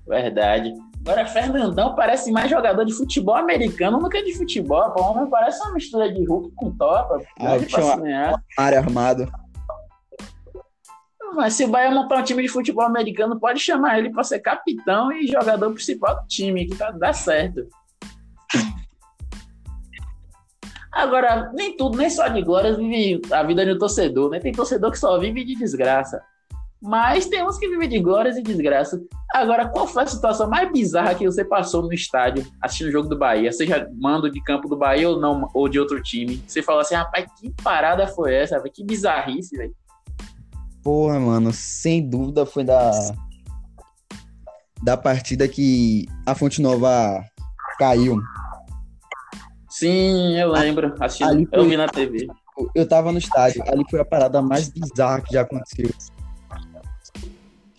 Verdade. 0.06 0.72
Agora, 1.06 1.26
Fernandão 1.26 1.94
parece 1.94 2.32
mais 2.32 2.48
jogador 2.48 2.82
de 2.82 2.94
futebol 2.94 3.36
americano 3.36 3.98
do 3.98 4.08
que 4.08 4.22
de 4.22 4.34
futebol. 4.34 4.94
O 4.96 5.02
homem 5.02 5.28
parece 5.28 5.62
uma 5.62 5.74
mistura 5.74 6.10
de 6.10 6.24
Hulk 6.24 6.54
com 6.56 6.74
Topa. 6.74 7.20
Ah, 7.38 7.56
uma 7.94 8.42
área 8.56 8.78
armado. 8.78 9.30
Mas 11.34 11.52
se 11.52 11.64
o 11.64 11.68
Bahia 11.68 11.90
montar 11.90 12.20
um 12.20 12.22
time 12.22 12.42
de 12.42 12.48
futebol 12.48 12.86
americano, 12.86 13.38
pode 13.38 13.60
chamar 13.60 13.98
ele 13.98 14.10
para 14.10 14.24
ser 14.24 14.38
capitão 14.38 15.12
e 15.12 15.26
jogador 15.26 15.70
principal 15.72 16.22
do 16.22 16.26
time, 16.26 16.66
que 16.66 16.76
tá, 16.76 16.90
dá 16.90 17.12
certo. 17.12 17.68
Agora, 20.90 21.50
nem 21.52 21.76
tudo, 21.76 21.98
nem 21.98 22.08
só 22.08 22.28
de 22.28 22.40
glórias 22.40 22.78
vive 22.78 23.20
a 23.30 23.42
vida 23.42 23.66
de 23.66 23.72
um 23.72 23.78
torcedor, 23.78 24.30
né? 24.30 24.38
Tem 24.38 24.52
torcedor 24.52 24.90
que 24.90 24.98
só 24.98 25.18
vive 25.18 25.44
de 25.44 25.54
desgraça. 25.54 26.22
Mas 26.86 27.26
temos 27.26 27.56
que 27.58 27.66
viver 27.66 27.86
de 27.88 27.98
glórias 27.98 28.36
e 28.36 28.42
desgraças. 28.42 29.00
Agora, 29.32 29.66
qual 29.68 29.86
foi 29.86 30.02
a 30.02 30.06
situação 30.06 30.50
mais 30.50 30.70
bizarra 30.70 31.14
que 31.14 31.24
você 31.24 31.42
passou 31.42 31.80
no 31.82 31.92
estádio 31.94 32.46
assistindo 32.60 32.88
o 32.88 32.92
jogo 32.92 33.08
do 33.08 33.18
Bahia? 33.18 33.50
Seja 33.52 33.88
mando 33.94 34.30
de 34.30 34.38
campo 34.42 34.68
do 34.68 34.76
Bahia 34.76 35.08
ou 35.08 35.18
não, 35.18 35.48
ou 35.54 35.66
de 35.66 35.80
outro 35.80 36.02
time. 36.02 36.44
Você 36.46 36.62
falou 36.62 36.82
assim, 36.82 36.94
rapaz, 36.94 37.24
que 37.40 37.50
parada 37.62 38.06
foi 38.06 38.34
essa? 38.34 38.60
Véio? 38.60 38.70
Que 38.72 38.84
bizarrice, 38.84 39.56
velho. 39.56 39.74
Porra, 40.82 41.18
mano, 41.18 41.50
sem 41.54 42.06
dúvida 42.06 42.44
foi 42.44 42.62
da 42.64 42.90
da 44.82 44.98
partida 44.98 45.48
que 45.48 46.06
a 46.26 46.34
Fonte 46.34 46.60
Nova 46.60 47.24
caiu. 47.78 48.20
Sim, 49.70 50.36
eu 50.38 50.52
lembro. 50.52 50.94
Assisti, 51.00 51.24
Ali 51.24 51.48
eu 51.50 51.60
foi- 51.62 51.70
vi 51.70 51.76
na 51.78 51.88
TV. 51.88 52.26
Eu 52.74 52.86
tava 52.86 53.10
no 53.10 53.18
estádio, 53.18 53.64
ali 53.66 53.82
foi 53.90 54.00
a 54.00 54.04
parada 54.04 54.40
mais 54.42 54.68
bizarra 54.68 55.22
que 55.22 55.32
já 55.32 55.40
aconteceu. 55.40 55.90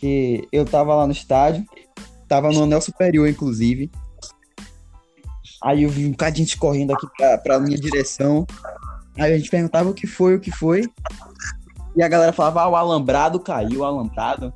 Que 0.05 0.47
eu 0.51 0.63
tava 0.63 0.93
lá 0.93 1.07
no 1.07 1.12
estádio, 1.12 1.65
tava 2.27 2.51
no 2.51 2.62
anel 2.62 2.79
superior, 2.79 3.27
inclusive. 3.27 3.89
Aí 5.63 5.81
eu 5.81 5.89
vi 5.89 6.05
um 6.05 6.12
bocado 6.12 6.33
de 6.33 6.43
gente 6.43 6.57
correndo 6.57 6.93
aqui 6.93 7.07
pra, 7.17 7.39
pra 7.39 7.59
minha 7.59 7.75
direção. 7.75 8.45
Aí 9.17 9.33
a 9.33 9.35
gente 9.35 9.50
perguntava 9.50 9.89
o 9.89 9.95
que 9.95 10.05
foi, 10.05 10.35
o 10.35 10.39
que 10.39 10.51
foi. 10.51 10.88
E 11.95 12.03
a 12.03 12.07
galera 12.07 12.31
falava, 12.31 12.62
ah, 12.62 12.69
o 12.69 12.75
alambrado 12.75 13.39
caiu, 13.39 13.79
o 13.79 13.83
alambrado. 13.83 14.53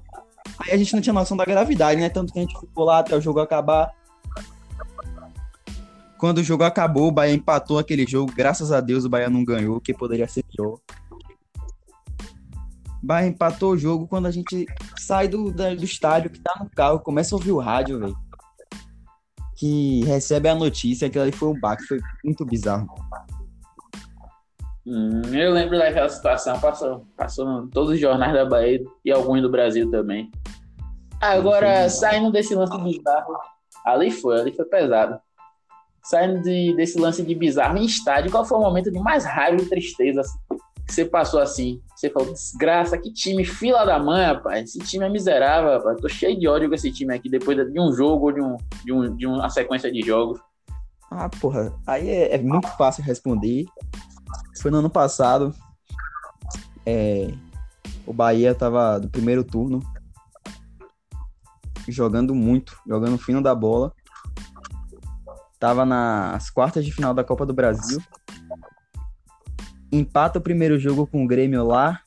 Aí 0.59 0.71
a 0.71 0.77
gente 0.77 0.93
não 0.93 1.01
tinha 1.01 1.13
noção 1.13 1.35
da 1.35 1.45
gravidade, 1.45 1.99
né? 1.99 2.09
Tanto 2.09 2.31
que 2.31 2.37
a 2.37 2.43
gente 2.43 2.59
ficou 2.59 2.85
lá 2.85 2.99
até 2.99 3.15
o 3.15 3.21
jogo 3.21 3.39
acabar. 3.39 3.91
Quando 6.19 6.37
o 6.37 6.43
jogo 6.43 6.63
acabou, 6.63 7.07
o 7.07 7.11
Bahia 7.11 7.33
empatou 7.33 7.79
aquele 7.79 8.05
jogo. 8.05 8.31
Graças 8.35 8.71
a 8.71 8.79
Deus 8.79 9.03
o 9.03 9.09
Bahia 9.09 9.31
não 9.31 9.43
ganhou, 9.43 9.81
que 9.81 9.95
poderia 9.95 10.27
ser 10.27 10.43
pior. 10.43 10.77
Bahia 13.01 13.29
empatou 13.29 13.71
o 13.71 13.77
jogo 13.77 14.07
quando 14.07 14.25
a 14.27 14.31
gente 14.31 14.65
sai 14.97 15.27
do, 15.27 15.51
da- 15.51 15.73
do 15.75 15.83
estádio, 15.83 16.29
que 16.29 16.39
tá 16.39 16.53
no 16.59 16.69
carro, 16.69 16.99
começa 16.99 17.33
a 17.33 17.37
ouvir 17.37 17.51
o 17.51 17.59
rádio, 17.59 17.99
velho. 17.99 18.15
Que 19.57 20.03
recebe 20.05 20.47
a 20.49 20.55
notícia, 20.55 21.07
aquilo 21.07 21.23
ali 21.23 21.31
foi 21.31 21.49
um 21.49 21.59
baque, 21.59 21.83
foi 21.83 21.99
muito 22.23 22.45
bizarro. 22.45 22.87
Hum, 24.85 25.21
eu 25.33 25.51
lembro 25.51 25.77
daquela 25.77 26.09
situação, 26.09 26.59
passou, 26.59 27.05
passou 27.15 27.63
em 27.63 27.67
todos 27.69 27.91
os 27.91 27.99
jornais 27.99 28.33
da 28.33 28.45
Bahia 28.45 28.81
e 29.03 29.11
alguns 29.11 29.41
do 29.41 29.49
Brasil 29.51 29.89
também. 29.91 30.31
Agora, 31.21 31.89
saindo 31.89 32.31
desse 32.31 32.55
lance 32.55 32.77
bizarro, 32.81 33.33
ali 33.85 34.09
foi, 34.09 34.39
ali 34.39 34.55
foi 34.55 34.65
pesado. 34.65 35.19
Saindo 36.03 36.41
de- 36.41 36.73
desse 36.75 36.97
lance 36.97 37.21
de 37.21 37.35
bizarro 37.35 37.77
em 37.77 37.85
estádio, 37.85 38.31
qual 38.31 38.45
foi 38.45 38.57
o 38.57 38.61
momento 38.61 38.89
de 38.89 38.99
mais 38.99 39.25
raiva 39.25 39.61
e 39.61 39.65
tristeza 39.65 40.21
assim, 40.21 40.39
que 40.89 40.95
você 40.95 41.05
passou 41.05 41.39
assim? 41.39 41.79
Você 41.95 42.09
falou, 42.09 42.33
desgraça, 42.33 42.97
que 42.97 43.13
time 43.13 43.45
fila 43.45 43.85
da 43.85 43.99
mãe, 43.99 44.25
rapaz. 44.25 44.63
Esse 44.63 44.79
time 44.79 45.05
é 45.05 45.09
miserável, 45.09 45.73
rapaz. 45.73 46.01
Tô 46.01 46.09
cheio 46.09 46.37
de 46.37 46.47
ódio 46.47 46.67
com 46.67 46.73
esse 46.73 46.91
time 46.91 47.13
aqui, 47.13 47.29
depois 47.29 47.55
de 47.55 47.79
um 47.79 47.93
jogo 47.93 48.25
ou 48.25 48.31
de, 48.31 48.41
um, 48.41 48.57
de, 48.83 48.91
um, 48.91 49.15
de 49.15 49.27
uma 49.27 49.49
sequência 49.51 49.91
de 49.91 50.01
jogos. 50.01 50.39
Ah, 51.11 51.29
porra, 51.29 51.71
aí 51.85 52.09
é, 52.09 52.35
é 52.35 52.37
muito 52.39 52.67
fácil 52.69 53.03
responder. 53.03 53.65
Foi 54.59 54.71
no 54.71 54.79
ano 54.79 54.89
passado. 54.89 55.53
É, 56.85 57.31
o 58.05 58.11
Bahia 58.11 58.55
tava 58.55 58.99
do 58.99 59.09
primeiro 59.09 59.43
turno. 59.43 59.81
Jogando 61.87 62.33
muito, 62.33 62.75
jogando 62.87 63.17
fino 63.19 63.43
da 63.43 63.53
bola. 63.53 63.93
Tava 65.59 65.85
nas 65.85 66.49
quartas 66.49 66.83
de 66.83 66.91
final 66.91 67.13
da 67.13 67.23
Copa 67.23 67.45
do 67.45 67.53
Brasil. 67.53 68.01
Empata 69.91 70.39
o 70.39 70.41
primeiro 70.41 70.79
jogo 70.79 71.07
com 71.07 71.23
o 71.23 71.27
Grêmio 71.27 71.65
lá. 71.65 72.01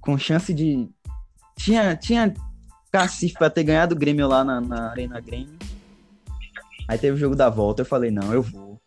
Com 0.00 0.18
chance 0.18 0.52
de. 0.54 0.88
Tinha, 1.56 1.96
tinha 1.96 2.32
cacife 2.90 3.34
pra 3.34 3.50
ter 3.50 3.64
ganhado 3.64 3.94
o 3.94 3.98
Grêmio 3.98 4.26
lá 4.28 4.44
na, 4.44 4.60
na 4.60 4.90
Arena 4.90 5.20
Grêmio. 5.20 5.56
Aí 6.88 6.96
teve 6.96 7.16
o 7.16 7.20
jogo 7.20 7.36
da 7.36 7.50
volta, 7.50 7.82
eu 7.82 7.86
falei, 7.86 8.10
não, 8.10 8.32
eu 8.32 8.42
vou. 8.42 8.80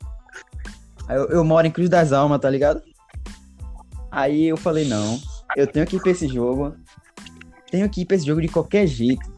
Aí 1.08 1.18
eu, 1.18 1.28
eu 1.28 1.44
moro 1.44 1.68
em 1.68 1.72
Cruz 1.72 1.90
das 1.90 2.12
Almas, 2.12 2.40
tá 2.40 2.50
ligado? 2.50 2.82
Aí 4.10 4.46
eu 4.46 4.58
falei, 4.58 4.86
não, 4.86 5.20
eu 5.56 5.68
tenho 5.68 5.86
que 5.86 5.98
ir 5.98 6.02
pra 6.02 6.12
esse 6.12 6.28
jogo. 6.28 6.76
Tenho 7.70 7.90
que 7.90 8.02
ir 8.02 8.06
pra 8.06 8.16
esse 8.16 8.26
jogo 8.26 8.42
de 8.42 8.48
qualquer 8.48 8.88
jeito. 8.88 9.32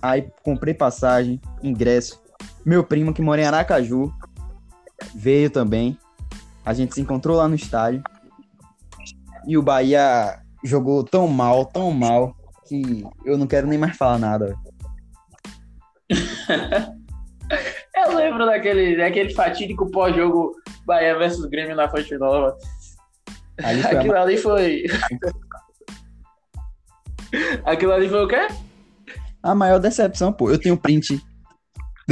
Aí 0.00 0.28
comprei 0.42 0.74
passagem, 0.74 1.40
ingresso. 1.62 2.20
Meu 2.64 2.82
primo 2.82 3.14
que 3.14 3.22
mora 3.22 3.40
em 3.40 3.44
Aracaju 3.44 4.12
veio 5.14 5.48
também. 5.48 5.96
A 6.64 6.72
gente 6.72 6.94
se 6.94 7.00
encontrou 7.00 7.36
lá 7.36 7.48
no 7.48 7.54
estádio. 7.54 8.02
E 9.46 9.58
o 9.58 9.62
Bahia 9.62 10.40
jogou 10.64 11.02
tão 11.02 11.26
mal, 11.26 11.64
tão 11.64 11.90
mal, 11.90 12.36
que 12.66 13.04
eu 13.24 13.36
não 13.36 13.46
quero 13.46 13.66
nem 13.66 13.78
mais 13.78 13.96
falar 13.96 14.18
nada. 14.18 14.54
Eu 17.94 18.16
lembro 18.16 18.46
daquele, 18.46 18.96
daquele 18.96 19.34
fatídico 19.34 19.90
pós-jogo 19.90 20.56
Bahia 20.84 21.16
versus 21.16 21.46
Grêmio 21.46 21.76
na 21.76 21.88
Fonte 21.88 22.16
Nova. 22.16 22.56
Ali 23.62 23.82
a 23.82 23.90
Aquilo 23.90 24.16
ali 24.16 24.36
foi. 24.36 24.86
Aquilo 27.64 27.92
ali 27.92 28.08
foi 28.08 28.24
o 28.24 28.28
quê? 28.28 28.48
A 29.42 29.54
maior 29.54 29.78
decepção, 29.78 30.32
pô, 30.32 30.50
eu 30.50 30.58
tenho 30.58 30.76
print. 30.76 31.22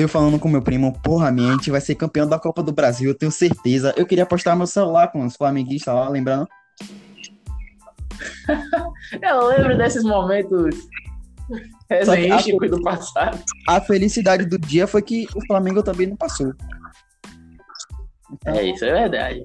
Eu 0.00 0.08
falando 0.08 0.38
com 0.38 0.48
meu 0.48 0.62
primo, 0.62 0.98
porra, 1.02 1.30
minha, 1.30 1.50
a 1.50 1.52
gente 1.52 1.70
vai 1.70 1.80
ser 1.80 1.94
campeão 1.94 2.26
da 2.26 2.38
Copa 2.38 2.62
do 2.62 2.72
Brasil, 2.72 3.10
eu 3.10 3.14
tenho 3.14 3.30
certeza. 3.30 3.92
Eu 3.98 4.06
queria 4.06 4.24
postar 4.24 4.56
meu 4.56 4.66
celular 4.66 5.12
com 5.12 5.26
os 5.26 5.36
flamenguistas 5.36 5.94
lá, 5.94 6.08
lembrando. 6.08 6.48
Eu 9.20 9.46
lembro 9.48 9.76
desses 9.76 10.02
momentos 10.02 10.74
resenhísticos 11.90 12.70
do 12.70 12.82
passado. 12.82 13.38
A 13.68 13.78
felicidade 13.80 14.46
do 14.46 14.58
dia 14.58 14.86
foi 14.86 15.02
que 15.02 15.26
o 15.34 15.46
Flamengo 15.46 15.82
também 15.82 16.06
não 16.06 16.16
passou. 16.16 16.54
Então, 18.32 18.54
É, 18.54 18.64
isso 18.64 18.84
é 18.84 18.92
verdade. 18.92 19.44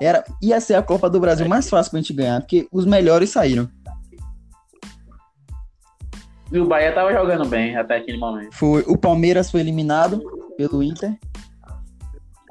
era, 0.00 0.24
ia 0.40 0.58
ser 0.58 0.74
a 0.74 0.82
Copa 0.82 1.10
do 1.10 1.20
Brasil 1.20 1.46
mais 1.46 1.68
fácil 1.68 1.90
pra 1.90 2.00
gente 2.00 2.14
ganhar, 2.14 2.40
porque 2.40 2.66
os 2.72 2.86
melhores 2.86 3.28
saíram. 3.30 3.68
E 6.50 6.58
o 6.58 6.66
Bahia 6.66 6.92
tava 6.92 7.12
jogando 7.12 7.48
bem 7.48 7.76
até 7.76 7.96
aquele 7.96 8.18
momento. 8.18 8.54
Foi, 8.54 8.82
o 8.86 8.96
Palmeiras 8.96 9.50
foi 9.50 9.60
eliminado 9.60 10.22
pelo 10.56 10.82
Inter. 10.82 11.18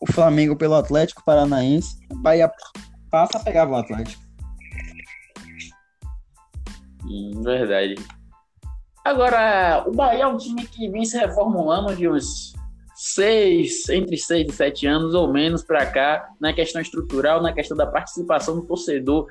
O 0.02 0.12
Flamengo 0.12 0.56
pelo 0.56 0.76
Atlético 0.76 1.24
Paranaense. 1.24 1.98
O 2.12 2.16
Bahia 2.16 2.52
passa, 3.10 3.40
pegava 3.40 3.72
o 3.72 3.76
Atlético. 3.78 4.22
Hum, 7.06 7.42
verdade. 7.42 7.96
Agora, 9.04 9.86
o 9.88 9.92
Bahia 9.92 10.24
é 10.24 10.28
um 10.28 10.38
time 10.38 10.66
que 10.68 10.90
vem 10.90 11.06
se 11.06 11.18
reformulando 11.18 11.96
de 11.96 12.10
uns 12.10 12.54
seis, 12.96 13.88
entre 13.90 14.18
seis 14.18 14.48
e 14.50 14.52
sete 14.52 14.88
anos 14.88 15.14
ou 15.14 15.32
menos 15.32 15.64
para 15.64 15.86
cá, 15.86 16.30
na 16.40 16.52
questão 16.52 16.82
estrutural, 16.82 17.42
na 17.42 17.54
questão 17.54 17.78
da 17.78 17.86
participação 17.86 18.56
do 18.56 18.66
torcedor 18.66 19.28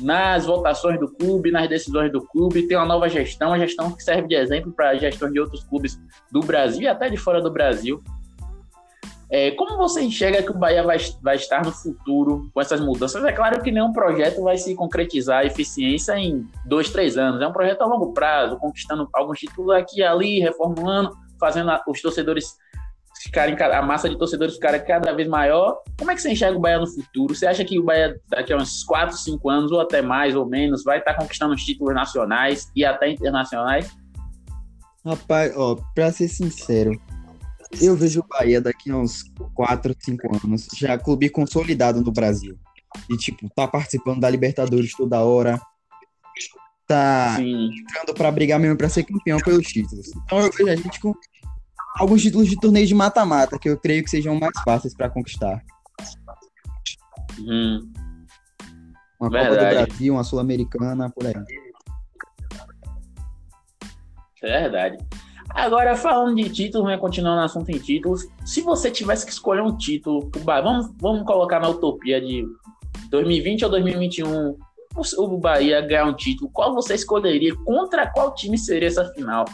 nas 0.00 0.46
votações 0.46 0.98
do 0.98 1.08
clube, 1.08 1.50
nas 1.50 1.68
decisões 1.68 2.10
do 2.10 2.20
clube. 2.20 2.66
Tem 2.66 2.76
uma 2.76 2.86
nova 2.86 3.08
gestão, 3.08 3.48
uma 3.48 3.58
gestão 3.58 3.90
que 3.92 4.02
serve 4.02 4.28
de 4.28 4.34
exemplo 4.34 4.72
para 4.72 4.96
gestão 4.96 5.30
de 5.30 5.40
outros 5.40 5.64
clubes 5.64 6.00
do 6.30 6.40
Brasil 6.40 6.82
e 6.82 6.88
até 6.88 7.08
de 7.08 7.16
fora 7.16 7.40
do 7.40 7.50
Brasil. 7.50 8.02
É, 9.30 9.50
como 9.52 9.76
você 9.76 10.02
enxerga 10.02 10.42
que 10.42 10.50
o 10.50 10.58
Bahia 10.58 10.82
vai, 10.82 10.98
vai 11.22 11.36
estar 11.36 11.64
no 11.64 11.72
futuro 11.72 12.50
com 12.52 12.60
essas 12.60 12.80
mudanças? 12.80 13.24
É 13.24 13.32
claro 13.32 13.62
que 13.62 13.70
nenhum 13.72 13.92
projeto 13.92 14.42
vai 14.42 14.56
se 14.56 14.74
concretizar 14.74 15.40
a 15.40 15.44
eficiência 15.44 16.16
em 16.18 16.46
dois, 16.64 16.90
três 16.90 17.16
anos. 17.16 17.40
É 17.40 17.46
um 17.46 17.52
projeto 17.52 17.82
a 17.82 17.86
longo 17.86 18.12
prazo, 18.12 18.58
conquistando 18.58 19.08
alguns 19.12 19.38
títulos 19.38 19.74
aqui 19.74 20.00
e 20.00 20.04
ali, 20.04 20.40
reformulando, 20.40 21.16
fazendo 21.40 21.72
os 21.88 22.00
torcedores 22.00 22.56
ficarem, 23.24 23.56
ca- 23.56 23.78
a 23.78 23.82
massa 23.82 24.08
de 24.08 24.16
torcedores 24.18 24.54
ficar 24.54 24.78
cada 24.80 25.12
vez 25.12 25.26
maior. 25.28 25.78
Como 25.98 26.10
é 26.10 26.14
que 26.14 26.20
você 26.22 26.30
enxerga 26.30 26.56
o 26.56 26.60
Bahia 26.60 26.78
no 26.78 26.86
futuro? 26.86 27.34
Você 27.34 27.46
acha 27.46 27.64
que 27.64 27.78
o 27.78 27.82
Bahia, 27.84 28.20
daqui 28.28 28.52
a 28.52 28.56
uns 28.56 28.84
4, 28.84 29.16
5 29.16 29.48
anos, 29.50 29.72
ou 29.72 29.80
até 29.80 30.02
mais 30.02 30.36
ou 30.36 30.46
menos, 30.46 30.84
vai 30.84 30.98
estar 30.98 31.14
conquistando 31.14 31.54
os 31.54 31.62
títulos 31.64 31.94
nacionais 31.94 32.70
e 32.76 32.84
até 32.84 33.10
internacionais? 33.10 33.90
Rapaz, 35.04 35.52
ó, 35.56 35.76
pra 35.94 36.10
ser 36.12 36.28
sincero, 36.28 36.90
eu 37.80 37.96
vejo 37.96 38.20
o 38.20 38.26
Bahia 38.26 38.60
daqui 38.60 38.90
a 38.90 38.96
uns 38.96 39.24
4, 39.54 39.94
5 39.98 40.36
anos, 40.44 40.68
já 40.76 40.96
clube 40.98 41.28
consolidado 41.28 42.00
no 42.00 42.12
Brasil. 42.12 42.58
E, 43.10 43.16
tipo, 43.16 43.48
tá 43.54 43.66
participando 43.66 44.20
da 44.20 44.30
Libertadores 44.30 44.92
toda 44.94 45.20
hora. 45.20 45.60
Tá 46.86 47.34
Sim. 47.36 47.70
entrando 47.72 48.14
pra 48.14 48.30
brigar 48.30 48.60
mesmo 48.60 48.76
pra 48.76 48.88
ser 48.90 49.02
campeão 49.04 49.38
pelos 49.38 49.66
títulos. 49.66 50.06
Então 50.14 50.38
eu 50.38 50.50
vejo 50.52 50.68
a 50.70 50.76
gente 50.76 51.00
com 51.00 51.14
alguns 51.94 52.22
títulos 52.22 52.48
de 52.48 52.58
torneio 52.58 52.86
de 52.86 52.94
mata-mata, 52.94 53.58
que 53.58 53.68
eu 53.68 53.78
creio 53.78 54.02
que 54.02 54.10
sejam 54.10 54.34
mais 54.34 54.52
fáceis 54.64 54.94
pra 54.94 55.08
conquistar. 55.08 55.62
Hum. 57.40 57.92
Uma 59.20 59.30
Copa 59.30 59.42
Verdade. 59.42 59.76
do 59.76 59.86
Brasil, 59.86 60.14
uma 60.14 60.24
Sul-Americana, 60.24 61.10
por 61.10 61.26
aí. 61.26 61.34
Verdade. 64.42 64.98
Agora, 65.50 65.96
falando 65.96 66.34
de 66.34 66.48
títulos, 66.50 66.88
né, 66.88 66.98
continuando 66.98 67.40
o 67.40 67.44
assunto 67.44 67.70
em 67.70 67.78
títulos, 67.78 68.26
se 68.44 68.60
você 68.60 68.90
tivesse 68.90 69.24
que 69.24 69.32
escolher 69.32 69.62
um 69.62 69.76
título, 69.76 70.30
vamos, 70.44 70.90
vamos 71.00 71.24
colocar 71.24 71.60
na 71.60 71.68
utopia 71.68 72.20
de 72.20 72.44
2020 73.08 73.64
ou 73.64 73.70
2021, 73.70 74.56
o, 74.96 75.24
o 75.24 75.38
Bahia 75.38 75.80
ganhar 75.80 76.06
um 76.06 76.14
título, 76.14 76.50
qual 76.50 76.74
você 76.74 76.94
escolheria? 76.94 77.54
Contra 77.64 78.10
qual 78.10 78.34
time 78.34 78.58
seria 78.58 78.88
essa 78.88 79.04
final? 79.12 79.44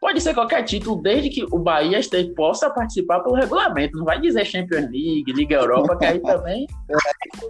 Pode 0.00 0.20
ser 0.20 0.32
qualquer 0.32 0.62
título, 0.62 1.02
desde 1.02 1.28
que 1.28 1.44
o 1.44 1.58
Bahia 1.58 1.98
esteja, 1.98 2.32
possa 2.34 2.70
participar 2.70 3.20
pelo 3.20 3.34
regulamento. 3.34 3.98
Não 3.98 4.04
vai 4.04 4.20
dizer 4.20 4.44
Champions 4.44 4.82
League, 4.82 5.24
Liga 5.32 5.56
Europa, 5.56 5.96
que 5.96 6.04
aí 6.04 6.20
também 6.20 6.66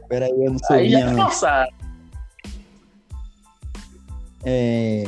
Pera 0.08 0.26
aí, 0.26 0.32
eu 0.32 0.52
não 0.52 0.58
sou 0.58 0.76
aí 0.76 0.88
já 0.88 1.00
é 1.00 1.14
forçado. 1.14 1.70
É, 4.44 5.04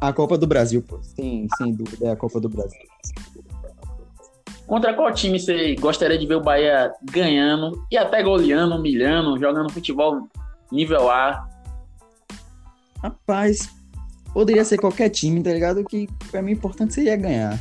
a 0.00 0.12
Copa 0.12 0.36
do 0.36 0.46
Brasil, 0.46 0.82
pô. 0.82 0.98
Sem, 1.02 1.48
sem 1.56 1.72
dúvida, 1.72 2.08
é 2.08 2.10
a 2.10 2.16
Copa 2.16 2.38
do 2.38 2.48
Brasil. 2.48 2.78
Contra 4.66 4.92
qual 4.92 5.10
time 5.14 5.40
você 5.40 5.74
gostaria 5.76 6.18
de 6.18 6.26
ver 6.26 6.34
o 6.34 6.42
Bahia 6.42 6.92
ganhando 7.02 7.82
e 7.90 7.96
até 7.96 8.22
goleando, 8.22 8.76
humilhando, 8.76 9.40
jogando 9.40 9.72
futebol 9.72 10.28
nível 10.70 11.10
A? 11.10 11.48
Rapaz, 13.02 13.70
poderia 14.32 14.64
ser 14.64 14.78
qualquer 14.78 15.08
time, 15.10 15.42
tá 15.42 15.50
ligado? 15.52 15.84
Que 15.84 16.08
pra 16.30 16.42
mim 16.42 16.52
o 16.52 16.54
importante 16.54 16.94
seria 16.94 17.16
ganhar. 17.16 17.58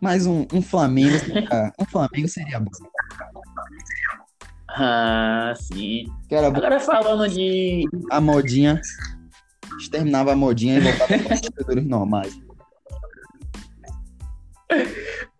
Mas 0.00 0.26
um, 0.26 0.46
um 0.52 0.60
Flamengo, 0.62 1.18
seria- 1.18 1.72
um 1.78 1.84
Flamengo 1.86 2.28
seria 2.28 2.60
bom. 2.60 2.70
Ah, 4.68 5.54
sim. 5.56 6.04
Era. 6.30 6.48
Agora 6.48 6.78
falando 6.78 7.26
de. 7.32 7.84
a 8.10 8.20
modinha, 8.20 8.80
exterminava 9.78 10.32
a 10.32 10.36
modinha 10.36 10.78
e 10.78 10.80
voltava 10.80 11.18
para 11.22 11.34
os 11.34 11.40
jogadores 11.40 11.86
normais. 11.86 12.38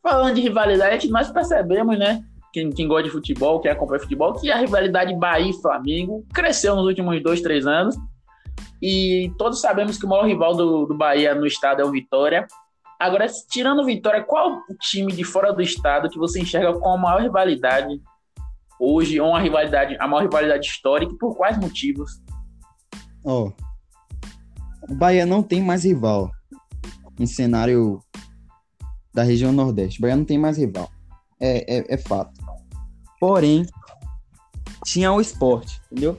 Falando 0.03 0.35
de 0.37 0.41
rivalidade, 0.41 1.09
nós 1.09 1.31
percebemos, 1.31 1.99
né? 1.99 2.23
Quem, 2.53 2.71
quem 2.71 2.89
gosta 2.89 3.05
de 3.05 3.11
futebol, 3.11 3.61
quem 3.61 3.71
acompanha 3.71 4.01
futebol, 4.01 4.33
que 4.35 4.51
a 4.51 4.57
rivalidade 4.57 5.15
Bahia 5.17 5.51
e 5.51 5.61
Flamengo 5.61 6.25
cresceu 6.33 6.75
nos 6.77 6.87
últimos 6.87 7.23
dois, 7.23 7.43
três 7.43 7.67
anos. 7.67 7.97
E 8.81 9.33
todos 9.39 9.61
sabemos 9.61 9.99
que 9.99 10.05
o 10.05 10.09
maior 10.09 10.27
rival 10.27 10.55
do, 10.55 10.87
do 10.87 10.97
Bahia 10.97 11.35
no 11.35 11.47
estado 11.47 11.81
é 11.81 11.85
o 11.85 11.91
Vitória. 11.91 12.47
Agora, 12.99 13.27
tirando 13.51 13.81
o 13.81 13.85
Vitória, 13.85 14.23
qual 14.23 14.63
time 14.81 15.13
de 15.13 15.25
fora 15.25 15.53
do 15.53 15.63
estado 15.63 16.09
que 16.09 16.19
você 16.19 16.41
enxerga 16.41 16.73
com 16.79 16.91
a 16.91 16.97
maior 16.97 17.23
rivalidade 17.23 18.01
hoje, 18.79 19.21
ou 19.21 19.31
uma 19.31 19.41
rivalidade, 19.41 19.97
a 19.99 20.07
maior 20.07 20.23
rivalidade 20.23 20.67
histórica, 20.67 21.13
e 21.13 21.19
por 21.19 21.37
quais 21.37 21.59
motivos? 21.59 22.23
Ó, 23.25 23.51
o 24.89 24.95
Bahia 24.95 25.27
não 25.27 25.43
tem 25.43 25.63
mais 25.63 25.85
rival 25.85 26.31
em 27.19 27.27
cenário 27.27 28.01
da 29.13 29.23
região 29.23 29.53
Nordeste. 29.53 29.99
O 29.99 30.03
Bahia 30.03 30.17
não 30.17 30.25
tem 30.25 30.39
mais 30.39 30.59
rival. 30.59 30.91
É, 31.41 31.79
é, 31.79 31.95
é 31.95 31.97
fato. 31.97 32.39
Porém, 33.19 33.67
tinha 34.85 35.13
o 35.13 35.21
esporte, 35.21 35.81
entendeu? 35.91 36.19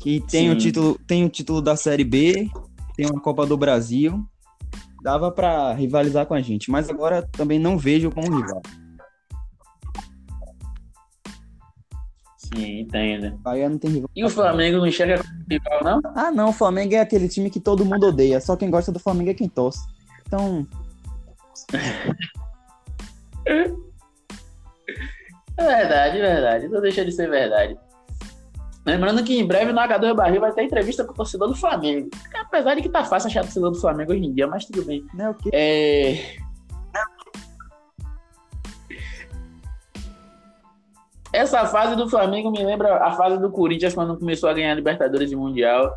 Que 0.00 0.20
tem 0.20 0.50
o, 0.50 0.56
título, 0.56 0.98
tem 1.06 1.24
o 1.24 1.28
título 1.28 1.60
da 1.60 1.76
Série 1.76 2.04
B, 2.04 2.48
tem 2.96 3.06
uma 3.06 3.20
Copa 3.20 3.44
do 3.44 3.56
Brasil. 3.56 4.24
Dava 5.02 5.30
pra 5.30 5.72
rivalizar 5.72 6.26
com 6.26 6.34
a 6.34 6.40
gente, 6.40 6.70
mas 6.70 6.88
agora 6.88 7.26
também 7.32 7.58
não 7.58 7.78
vejo 7.78 8.10
como 8.10 8.34
rival. 8.34 8.62
Sim, 12.36 12.80
entendo. 12.80 13.36
Bahia 13.38 13.68
não 13.68 13.78
tem 13.78 13.90
rival. 13.90 14.10
E 14.14 14.24
o 14.24 14.30
Flamengo 14.30 14.78
não 14.78 14.86
enxerga 14.86 15.22
como 15.22 15.44
rival, 15.48 15.84
não? 15.84 16.00
Ah, 16.14 16.30
não, 16.30 16.48
o 16.48 16.52
Flamengo 16.52 16.94
é 16.94 17.00
aquele 17.00 17.28
time 17.28 17.50
que 17.50 17.60
todo 17.60 17.84
mundo 17.84 18.08
odeia. 18.08 18.40
Só 18.40 18.56
quem 18.56 18.70
gosta 18.70 18.90
do 18.90 18.98
Flamengo 18.98 19.30
é 19.30 19.34
quem 19.34 19.48
torce. 19.48 19.80
Então, 20.26 20.66
É 25.56 25.66
verdade, 25.66 26.18
é 26.18 26.20
verdade. 26.20 26.68
Não 26.68 26.80
deixa 26.80 27.04
de 27.04 27.12
ser 27.12 27.28
verdade. 27.28 27.76
Lembrando 28.84 29.22
que 29.22 29.38
em 29.38 29.46
breve 29.46 29.72
no 29.72 29.80
H2 29.80 30.14
Barril 30.14 30.40
vai 30.40 30.52
ter 30.52 30.64
entrevista 30.64 31.04
com 31.04 31.12
o 31.12 31.16
torcedor 31.16 31.48
do 31.48 31.54
Flamengo. 31.54 32.08
Apesar 32.34 32.74
de 32.74 32.82
que 32.82 32.88
tá 32.88 33.04
fácil 33.04 33.28
achar 33.28 33.42
torcedor 33.42 33.70
do 33.70 33.80
Flamengo 33.80 34.12
hoje 34.12 34.24
em 34.24 34.32
dia, 34.32 34.46
mas 34.46 34.64
tudo 34.64 34.84
bem. 34.84 35.04
o 35.14 35.34
quê? 35.34 35.50
É... 35.52 36.50
Essa 41.32 41.64
fase 41.66 41.94
do 41.94 42.08
Flamengo 42.08 42.50
me 42.50 42.64
lembra 42.64 43.04
a 43.04 43.12
fase 43.12 43.38
do 43.38 43.50
Corinthians 43.50 43.94
quando 43.94 44.18
começou 44.18 44.48
a 44.48 44.54
ganhar 44.54 44.74
Libertadores 44.74 45.30
e 45.30 45.36
Mundial. 45.36 45.92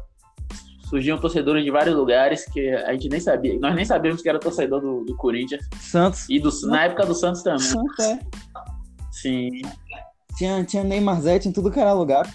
Surgiam 0.89 1.17
torcedores 1.17 1.63
de 1.63 1.71
vários 1.71 1.95
lugares 1.95 2.45
que 2.45 2.69
a 2.69 2.91
gente 2.91 3.09
nem 3.09 3.19
sabia. 3.19 3.57
Nós 3.59 3.73
nem 3.73 3.83
sabíamos 3.83 4.21
que 4.21 4.29
era 4.29 4.37
torcedor 4.37 4.79
do, 4.79 5.03
do 5.03 5.15
Corinthians. 5.15 5.67
Santos. 5.79 6.29
E 6.29 6.39
do, 6.39 6.51
na 6.67 6.83
época 6.83 7.05
do 7.05 7.15
Santos 7.15 7.41
também. 7.41 7.61
Santos 7.61 7.99
é. 7.99 8.19
Sim. 9.11 9.49
Tinha, 10.37 10.63
tinha 10.63 10.83
Neymar 10.83 11.19
Zete 11.21 11.47
em 11.47 11.51
tudo 11.51 11.71
que 11.71 11.79
era 11.79 11.93
lugar. 11.93 12.29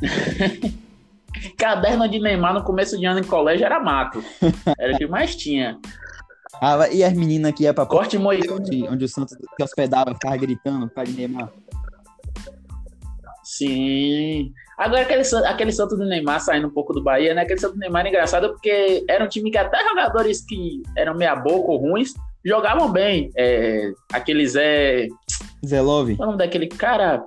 Caderno 1.56 2.08
de 2.08 2.18
Neymar 2.18 2.54
no 2.54 2.64
começo 2.64 2.98
de 2.98 3.06
ano 3.06 3.20
em 3.20 3.24
colégio 3.24 3.64
era 3.64 3.80
mato. 3.80 4.22
Era 4.78 4.94
o 4.94 4.98
que 4.98 5.06
mais 5.06 5.36
tinha. 5.36 5.78
Ah, 6.60 6.88
e 6.90 7.02
as 7.02 7.12
meninas 7.12 7.52
que 7.52 7.62
iam 7.64 7.72
pra 7.72 7.86
Corte 7.86 8.18
moicano. 8.18 8.60
onde, 8.60 8.86
onde 8.88 9.04
o 9.04 9.08
Santos 9.08 9.36
que 9.36 9.62
hospedava, 9.62 10.12
ficava 10.12 10.36
gritando 10.36 10.88
por 10.88 10.94
causa 10.94 11.10
de 11.10 11.16
Neymar. 11.16 11.50
Sim. 13.42 14.52
Agora, 14.76 15.02
aquele, 15.02 15.22
aquele 15.46 15.72
Santos 15.72 15.98
do 15.98 16.04
Neymar 16.04 16.40
saindo 16.40 16.68
um 16.68 16.70
pouco 16.70 16.92
do 16.92 17.02
Bahia, 17.02 17.34
né? 17.34 17.42
Aquele 17.42 17.60
Santos 17.60 17.76
do 17.76 17.80
Neymar 17.80 18.06
é 18.06 18.08
engraçado 18.08 18.50
porque 18.50 19.04
era 19.08 19.24
um 19.24 19.28
time 19.28 19.50
que 19.50 19.58
até 19.58 19.82
jogadores 19.88 20.44
que 20.44 20.82
eram 20.96 21.14
meia 21.14 21.34
boca 21.36 21.70
ou 21.70 21.78
ruins 21.78 22.12
jogavam 22.44 22.90
bem. 22.90 23.30
É, 23.36 23.92
aquele 24.12 24.46
Zé. 24.46 25.08
Zé 25.64 25.80
Love. 25.80 26.16
É 26.18 26.22
o 26.22 26.26
nome 26.26 26.38
daquele 26.38 26.66
cara? 26.66 27.24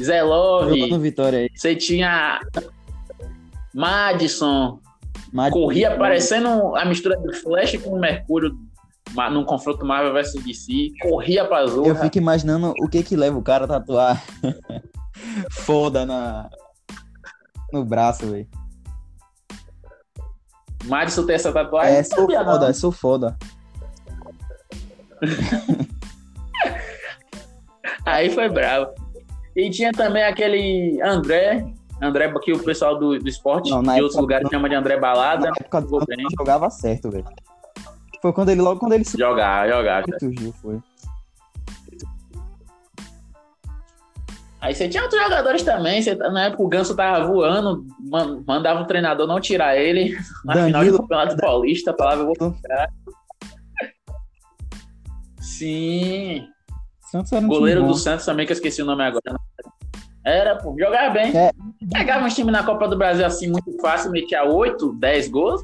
Zé 0.00 0.22
Love. 0.22 0.80
Você 1.54 1.74
tinha. 1.76 2.40
Madison. 3.74 4.78
Mas- 5.32 5.52
Corria 5.52 5.96
parecendo 5.96 6.76
a 6.76 6.84
mistura 6.84 7.16
do 7.18 7.32
Flash 7.34 7.76
com 7.78 7.90
o 7.90 7.98
Mercúrio 8.00 8.54
num 9.30 9.44
confronto 9.44 9.84
Marvel 9.84 10.12
vs 10.12 10.42
DC. 10.44 10.92
Corria 11.00 11.44
pra 11.46 11.62
Eu 11.62 11.68
zorra. 11.68 11.94
fico 11.96 12.18
imaginando 12.18 12.72
o 12.80 12.88
que 12.88 13.02
que 13.02 13.16
leva 13.16 13.36
o 13.38 13.42
cara 13.42 13.64
a 13.64 13.68
tatuar 13.68 14.22
foda 15.50 16.04
na... 16.06 16.48
no 17.72 17.84
braço, 17.84 18.26
velho. 18.26 18.46
Madison 20.84 21.24
tem 21.24 21.34
essa 21.36 21.52
tatuagem? 21.52 21.94
É, 21.96 22.02
sou 22.02 22.20
sabia, 22.20 22.42
não. 22.42 22.52
foda, 22.52 22.72
sou 22.74 22.92
foda. 22.92 23.36
Aí 28.04 28.30
foi 28.30 28.48
bravo. 28.48 28.92
E 29.54 29.68
tinha 29.70 29.92
também 29.92 30.22
aquele 30.24 31.00
André, 31.02 31.64
André 32.00 32.32
que 32.42 32.52
o 32.52 32.58
pessoal 32.62 32.98
do, 32.98 33.18
do 33.18 33.28
esporte 33.28 33.70
Não, 33.70 33.82
de 33.82 34.00
outros 34.02 34.16
lugares 34.20 34.48
chama 34.48 34.68
de 34.68 34.74
André 34.74 34.98
Balada. 34.98 35.50
Na 35.50 35.54
época 35.60 35.80
do 35.82 36.04
bem. 36.06 36.26
jogava 36.38 36.70
certo, 36.70 37.10
velho. 37.10 37.24
Foi 38.20 38.32
quando 38.32 38.50
ele, 38.50 38.60
logo 38.62 38.78
quando 38.80 38.92
ele 38.92 39.04
Jogar, 39.04 39.68
jogar. 39.68 40.04
surgiu, 40.18 40.52
foi. 40.62 40.80
Aí 44.60 44.72
você 44.76 44.88
tinha 44.88 45.02
outros 45.02 45.20
jogadores 45.20 45.62
também. 45.64 46.00
Você, 46.00 46.14
na 46.14 46.44
época 46.44 46.62
o 46.62 46.68
Ganso 46.68 46.94
tava 46.94 47.26
voando, 47.26 47.84
man- 47.98 48.44
mandava 48.46 48.80
o 48.82 48.86
treinador 48.86 49.26
não 49.26 49.40
tirar 49.40 49.76
ele 49.76 50.16
na 50.44 50.52
final 50.52 50.66
do 50.68 50.72
Danilo. 50.72 50.98
Campeonato 50.98 51.36
Paulista. 51.36 51.92
Falava, 51.98 52.22
eu 52.22 52.26
vou 52.26 52.52
ficar. 52.54 52.88
Sim. 55.40 56.46
Santos 57.12 57.30
era 57.30 57.44
um 57.44 57.48
Goleiro 57.48 57.82
time 57.82 57.92
do. 57.92 57.98
Santos 57.98 58.24
também, 58.24 58.46
que 58.46 58.52
eu 58.52 58.54
esqueci 58.54 58.80
o 58.80 58.86
nome 58.86 59.02
agora. 59.02 59.38
Era, 60.24 60.56
pô, 60.56 60.74
jogava 60.78 61.10
bem. 61.10 61.36
É. 61.36 61.50
Pegava 61.92 62.24
uns 62.24 62.34
times 62.34 62.50
na 62.50 62.64
Copa 62.64 62.88
do 62.88 62.96
Brasil 62.96 63.26
assim 63.26 63.50
muito 63.50 63.70
fácil, 63.82 64.10
metia 64.10 64.44
8, 64.44 64.94
10 64.94 65.28
gols, 65.28 65.62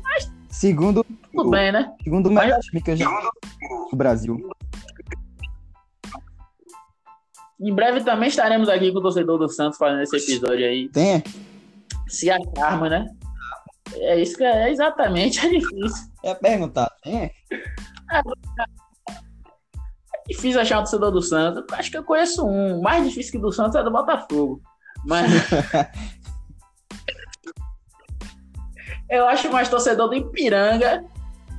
Segundo, 0.50 1.04
tudo 1.32 1.50
bem, 1.50 1.72
né? 1.72 1.90
segundo 2.02 2.26
o 2.26 2.32
melhor 2.32 2.58
time 2.60 2.82
que 2.82 2.90
eu 2.90 2.96
já 2.96 3.08
no 3.90 3.96
Brasil. 3.96 4.36
Em 7.58 7.74
breve 7.74 8.02
também 8.02 8.28
estaremos 8.28 8.68
aqui 8.68 8.92
com 8.92 8.98
o 8.98 9.02
torcedor 9.02 9.38
do 9.38 9.48
Santos 9.48 9.78
fazendo 9.78 10.02
esse 10.02 10.16
episódio 10.16 10.66
aí. 10.66 10.90
Tem? 10.90 11.22
Se 12.08 12.30
acharmos, 12.30 12.90
né? 12.90 13.06
É 13.94 14.20
isso 14.20 14.36
que 14.36 14.44
é, 14.44 14.68
é 14.68 14.70
exatamente, 14.70 15.38
é 15.46 15.48
difícil. 15.48 16.08
É 16.22 16.34
perguntar. 16.34 16.90
Tem? 17.02 17.30
É 18.10 18.22
difícil 20.28 20.60
achar 20.60 20.76
um 20.78 20.82
torcedor 20.82 21.10
do 21.10 21.22
Santos. 21.22 21.64
Acho 21.72 21.90
que 21.90 21.96
eu 21.96 22.04
conheço 22.04 22.46
um. 22.46 22.80
Mais 22.80 23.04
difícil 23.04 23.32
que 23.32 23.38
do 23.38 23.50
Santos 23.50 23.74
é 23.74 23.82
do 23.82 23.90
Botafogo. 23.90 24.60
Mas. 25.04 25.30
eu 29.08 29.26
acho 29.26 29.50
mais 29.50 29.68
torcedor 29.68 30.08
do 30.08 30.14
Ipiranga, 30.14 31.04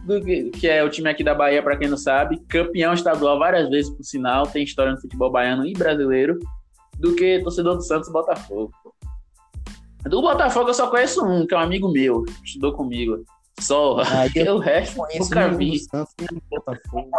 do 0.05 0.21
que, 0.21 0.51
que 0.51 0.67
é 0.67 0.83
o 0.83 0.89
time 0.89 1.09
aqui 1.09 1.23
da 1.23 1.33
Bahia, 1.33 1.63
para 1.63 1.77
quem 1.77 1.89
não 1.89 1.97
sabe. 1.97 2.39
Campeão 2.47 2.93
estadual 2.93 3.39
várias 3.39 3.69
vezes, 3.69 3.91
por 3.91 4.03
sinal. 4.03 4.45
Tem 4.45 4.63
história 4.63 4.91
no 4.91 5.01
futebol 5.01 5.31
baiano 5.31 5.65
e 5.65 5.73
brasileiro. 5.73 6.37
Do 6.97 7.15
que 7.15 7.39
torcedor 7.39 7.75
do 7.75 7.81
Santos 7.81 8.09
e 8.09 8.11
Botafogo. 8.11 8.71
Do 10.03 10.21
Botafogo 10.21 10.69
eu 10.69 10.73
só 10.73 10.87
conheço 10.89 11.25
um, 11.25 11.45
que 11.45 11.53
é 11.53 11.57
um 11.57 11.61
amigo 11.61 11.91
meu. 11.91 12.23
Estudou 12.43 12.73
comigo. 12.73 13.23
Só. 13.59 13.97
Aí 13.99 14.31
eu 14.35 14.55
o 14.57 14.59
resto 14.59 14.95
conheço 14.95 15.29
nunca 15.33 15.49
vi. 15.49 15.71
do 15.71 15.79
Santos 15.79 16.15
Botafogo. 16.49 17.09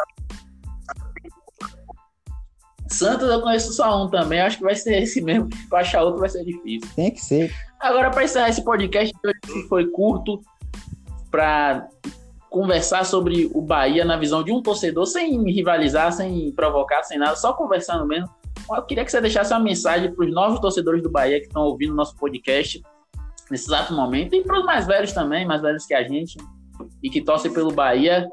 Santos 2.90 3.28
eu 3.28 3.40
conheço 3.40 3.72
só 3.72 4.04
um 4.04 4.08
também, 4.08 4.40
acho 4.40 4.58
que 4.58 4.64
vai 4.64 4.74
ser 4.74 5.02
esse 5.02 5.20
mesmo. 5.20 5.48
Pra 5.68 5.80
achar 5.80 6.02
outro 6.02 6.20
vai 6.20 6.28
ser 6.28 6.44
difícil. 6.44 6.88
Tem 6.94 7.10
que 7.10 7.20
ser. 7.20 7.52
Agora, 7.78 8.10
para 8.10 8.24
encerrar 8.24 8.50
esse 8.50 8.62
podcast, 8.62 9.14
que 9.42 9.62
foi 9.62 9.86
curto, 9.86 10.40
para 11.30 11.88
conversar 12.50 13.06
sobre 13.06 13.50
o 13.54 13.62
Bahia 13.62 14.04
na 14.04 14.18
visão 14.18 14.42
de 14.42 14.52
um 14.52 14.60
torcedor, 14.60 15.06
sem 15.06 15.42
rivalizar, 15.50 16.12
sem 16.12 16.52
provocar, 16.52 17.02
sem 17.04 17.16
nada, 17.16 17.36
só 17.36 17.52
conversando 17.52 18.04
mesmo. 18.04 18.28
Eu 18.70 18.82
queria 18.82 19.04
que 19.04 19.10
você 19.10 19.20
deixasse 19.20 19.52
uma 19.52 19.60
mensagem 19.60 20.12
para 20.12 20.26
os 20.26 20.32
novos 20.32 20.60
torcedores 20.60 21.02
do 21.02 21.10
Bahia 21.10 21.40
que 21.40 21.46
estão 21.46 21.62
ouvindo 21.62 21.94
nosso 21.94 22.14
podcast 22.16 22.82
nesse 23.50 23.66
exato 23.66 23.94
momento, 23.94 24.34
e 24.34 24.44
para 24.44 24.58
os 24.58 24.64
mais 24.64 24.86
velhos 24.86 25.12
também, 25.12 25.46
mais 25.46 25.62
velhos 25.62 25.86
que 25.86 25.94
a 25.94 26.06
gente, 26.06 26.38
e 27.02 27.10
que 27.10 27.20
torcem 27.20 27.52
pelo 27.52 27.72
Bahia. 27.72 28.28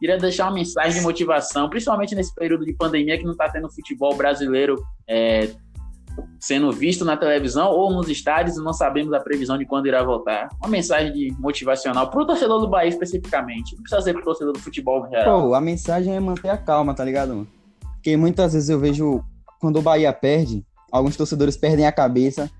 Queria 0.00 0.16
deixar 0.16 0.46
uma 0.46 0.54
mensagem 0.54 0.98
de 0.98 1.00
motivação, 1.02 1.68
principalmente 1.68 2.14
nesse 2.14 2.34
período 2.34 2.64
de 2.64 2.72
pandemia 2.72 3.18
que 3.18 3.24
não 3.24 3.32
está 3.32 3.50
tendo 3.50 3.70
futebol 3.70 4.16
brasileiro 4.16 4.82
é, 5.06 5.50
sendo 6.38 6.72
visto 6.72 7.04
na 7.04 7.16
televisão 7.16 7.70
ou 7.70 7.92
nos 7.92 8.08
estádios 8.08 8.56
e 8.56 8.62
não 8.62 8.72
sabemos 8.72 9.12
a 9.12 9.20
previsão 9.20 9.58
de 9.58 9.66
quando 9.66 9.86
irá 9.86 10.02
voltar. 10.02 10.48
Uma 10.58 10.68
mensagem 10.68 11.12
de 11.12 11.34
motivacional 11.38 12.10
para 12.10 12.22
o 12.22 12.26
torcedor 12.26 12.60
do 12.60 12.68
Bahia 12.68 12.88
especificamente. 12.88 13.76
Não 13.76 13.82
precisa 13.82 14.00
ser 14.00 14.12
para 14.14 14.22
o 14.22 14.24
torcedor 14.24 14.54
do 14.54 14.58
futebol 14.58 15.06
em 15.06 15.10
geral. 15.10 15.48
Pô, 15.48 15.54
a 15.54 15.60
mensagem 15.60 16.16
é 16.16 16.20
manter 16.20 16.48
a 16.48 16.56
calma, 16.56 16.94
tá 16.94 17.04
ligado? 17.04 17.46
Porque 17.94 18.16
muitas 18.16 18.54
vezes 18.54 18.70
eu 18.70 18.78
vejo 18.78 19.22
quando 19.60 19.78
o 19.78 19.82
Bahia 19.82 20.12
perde, 20.12 20.64
alguns 20.90 21.16
torcedores 21.16 21.56
perdem 21.56 21.86
a 21.86 21.92
cabeça 21.92 22.50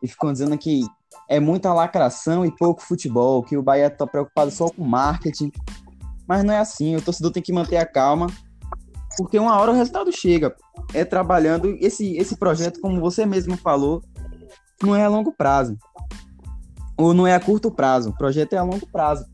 e 0.00 0.06
ficam 0.06 0.32
dizendo 0.32 0.56
que 0.56 0.82
é 1.28 1.40
muita 1.40 1.74
lacração 1.74 2.46
e 2.46 2.50
pouco 2.50 2.80
futebol, 2.80 3.42
que 3.42 3.56
o 3.56 3.62
Bahia 3.62 3.90
tá 3.90 4.06
preocupado 4.06 4.50
só 4.50 4.68
com 4.70 4.84
marketing. 4.84 5.52
Mas 6.28 6.44
não 6.44 6.52
é 6.52 6.58
assim, 6.58 6.94
o 6.94 7.02
torcedor 7.02 7.32
tem 7.32 7.42
que 7.42 7.52
manter 7.52 7.78
a 7.78 7.86
calma, 7.86 8.26
porque 9.16 9.38
uma 9.38 9.58
hora 9.58 9.72
o 9.72 9.74
resultado 9.74 10.12
chega. 10.12 10.54
É 10.92 11.04
trabalhando 11.04 11.76
esse 11.80 12.16
esse 12.16 12.36
projeto, 12.36 12.80
como 12.80 13.00
você 13.00 13.24
mesmo 13.24 13.56
falou, 13.56 14.02
não 14.82 14.94
é 14.94 15.04
a 15.04 15.08
longo 15.08 15.32
prazo. 15.32 15.76
Ou 16.96 17.14
não 17.14 17.26
é 17.26 17.34
a 17.34 17.40
curto 17.40 17.70
prazo, 17.70 18.10
o 18.10 18.16
projeto 18.16 18.52
é 18.52 18.58
a 18.58 18.62
longo 18.62 18.86
prazo. 18.86 19.24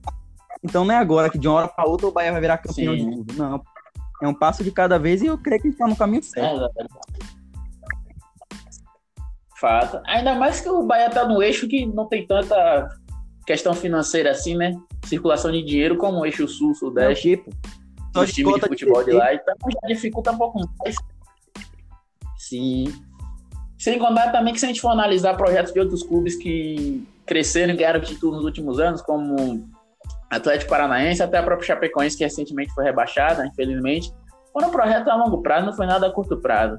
Então 0.63 0.85
não 0.85 0.95
é 0.95 0.99
agora 0.99 1.29
que 1.29 1.39
de 1.39 1.49
uma 1.49 1.57
hora 1.57 1.69
para 1.69 1.89
outra 1.89 2.07
o 2.07 2.13
Bahia 2.13 2.33
vai 2.33 2.41
virar 2.41 2.59
campeão 2.59 2.95
Sim. 2.95 3.11
de 3.11 3.17
tudo. 3.17 3.35
Não. 3.35 3.63
É 4.23 4.29
um 4.29 4.35
passo 4.35 4.63
de 4.63 4.71
cada 4.71 4.99
vez 4.99 5.21
e 5.21 5.27
eu 5.27 5.37
creio 5.37 5.61
que 5.61 5.69
está 5.69 5.87
no 5.87 5.97
caminho 5.97 6.23
certo. 6.23 6.65
É, 6.65 6.87
Fato. 9.61 10.01
Ainda 10.07 10.35
mais 10.35 10.61
que 10.61 10.69
o 10.69 10.83
Bahia 10.85 11.11
tá 11.11 11.27
no 11.27 11.43
eixo 11.43 11.69
que 11.69 11.85
não 11.87 12.07
tem 12.09 12.27
tanta 12.27 12.89
questão 13.47 13.75
financeira 13.75 14.31
assim, 14.31 14.57
né? 14.57 14.75
circulação 15.05 15.53
de 15.53 15.63
dinheiro 15.63 15.97
como 15.97 16.21
o 16.21 16.27
eixo 16.27 16.49
sul-sudeste. 16.49 17.37
Tipo, 17.37 17.51
os 18.17 18.33
times 18.33 18.55
de 18.55 18.61
futebol 18.61 19.05
de, 19.05 19.11
de 19.11 19.17
lá, 19.17 19.35
então 19.35 19.55
já 19.71 19.89
dificulta 19.89 20.33
um 20.33 20.39
pouco 20.39 20.61
mais. 20.79 20.97
Sim. 22.39 22.93
Sem 23.79 23.99
contar 23.99 24.31
também 24.31 24.53
que 24.55 24.61
se 24.61 24.67
a 24.67 24.69
gente 24.69 24.81
for 24.81 24.91
analisar 24.91 25.35
projetos 25.35 25.73
de 25.73 25.81
outros 25.81 26.03
clubes 26.03 26.37
que 26.37 27.07
cresceram 27.27 27.75
e 27.75 27.77
ganharam 27.77 28.01
títulos 28.01 28.37
nos 28.37 28.45
últimos 28.45 28.79
anos, 28.79 29.03
como 29.03 29.69
Atlético 30.31 30.71
Paranaense, 30.71 31.23
até 31.23 31.39
a 31.39 31.43
própria 31.43 31.67
Chapecoense, 31.67 32.17
que 32.17 32.25
recentemente 32.25 32.73
foi 32.73 32.85
rebaixada, 32.85 33.47
infelizmente, 33.47 34.13
foram 34.53 34.71
projetos 34.71 35.09
a 35.09 35.17
longo 35.17 35.43
prazo, 35.43 35.67
não 35.67 35.73
foi 35.73 35.87
nada 35.87 36.07
a 36.07 36.11
curto 36.11 36.37
prazo. 36.37 36.79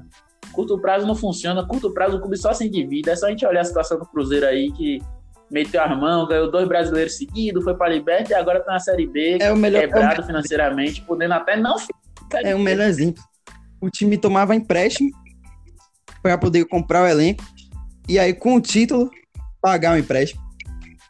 Curto 0.52 0.80
prazo 0.80 1.06
não 1.06 1.14
funciona, 1.14 1.66
curto 1.66 1.92
prazo 1.92 2.16
o 2.16 2.20
clube 2.20 2.36
só 2.38 2.52
se 2.54 2.66
endivida. 2.66 3.12
É 3.12 3.16
só 3.16 3.26
a 3.26 3.30
gente 3.30 3.44
olhar 3.44 3.60
a 3.60 3.64
situação 3.64 3.98
do 3.98 4.06
Cruzeiro 4.06 4.46
aí, 4.46 4.72
que 4.72 5.00
meteu 5.50 5.82
as 5.82 5.96
mãos, 5.96 6.28
ganhou 6.28 6.50
dois 6.50 6.66
brasileiros 6.66 7.16
seguidos, 7.16 7.64
foi 7.64 7.74
para 7.74 7.86
a 7.86 7.90
Liberta 7.90 8.32
e 8.32 8.34
agora 8.34 8.60
tá 8.60 8.72
na 8.72 8.80
Série 8.80 9.06
B, 9.06 9.38
é 9.40 9.52
o 9.52 9.56
melhor, 9.56 9.80
quebrado 9.80 10.20
é 10.20 10.24
o 10.24 10.26
financeiramente, 10.26 11.02
podendo 11.02 11.34
até 11.34 11.56
não 11.56 11.76
É 12.42 12.54
o 12.54 12.58
melhor 12.58 12.86
exemplo. 12.86 13.22
O 13.80 13.88
time 13.88 14.18
tomava 14.18 14.54
empréstimo 14.54 15.10
para 16.22 16.36
poder 16.36 16.64
comprar 16.66 17.02
o 17.02 17.06
elenco 17.06 17.44
e 18.08 18.18
aí 18.18 18.34
com 18.34 18.56
o 18.56 18.60
título 18.60 19.10
pagar 19.60 19.94
o 19.94 19.98
empréstimo. 19.98 20.42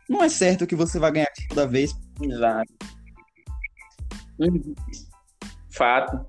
Não 0.09 0.23
é 0.23 0.29
certo 0.29 0.67
que 0.67 0.77
você 0.77 0.99
vai 0.99 1.11
ganhar 1.11 1.29
toda 1.49 1.67
vez. 1.67 1.95
Exato. 2.21 2.73
Uhum. 4.39 4.75
Fato. 5.71 6.25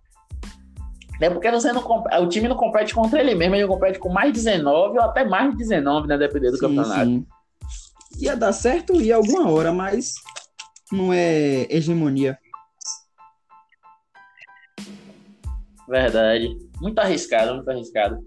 É 1.19 1.29
porque 1.29 1.49
você 1.49 1.73
não 1.73 1.83
o 2.21 2.27
time 2.27 2.47
não 2.47 2.55
compete 2.55 2.93
contra 2.93 3.19
ele 3.19 3.33
mesmo, 3.33 3.55
ele 3.55 3.67
compete 3.67 3.97
com 3.97 4.09
mais 4.09 4.31
19 4.31 4.97
ou 4.97 5.03
até 5.03 5.25
mais 5.25 5.51
de 5.51 5.57
19, 5.57 6.07
né? 6.07 6.17
Dependendo 6.17 6.51
do 6.51 6.57
sim, 6.57 6.67
campeonato. 6.67 7.05
Sim 7.05 7.25
ia 8.19 8.35
dar 8.35 8.53
certo 8.53 9.01
ia 9.01 9.15
alguma 9.15 9.49
hora, 9.49 9.71
mas 9.71 10.13
não 10.91 11.13
é 11.13 11.67
hegemonia. 11.69 12.37
Verdade. 15.87 16.57
Muito 16.81 16.99
arriscado, 16.99 17.55
muito 17.55 17.69
arriscado. 17.69 18.19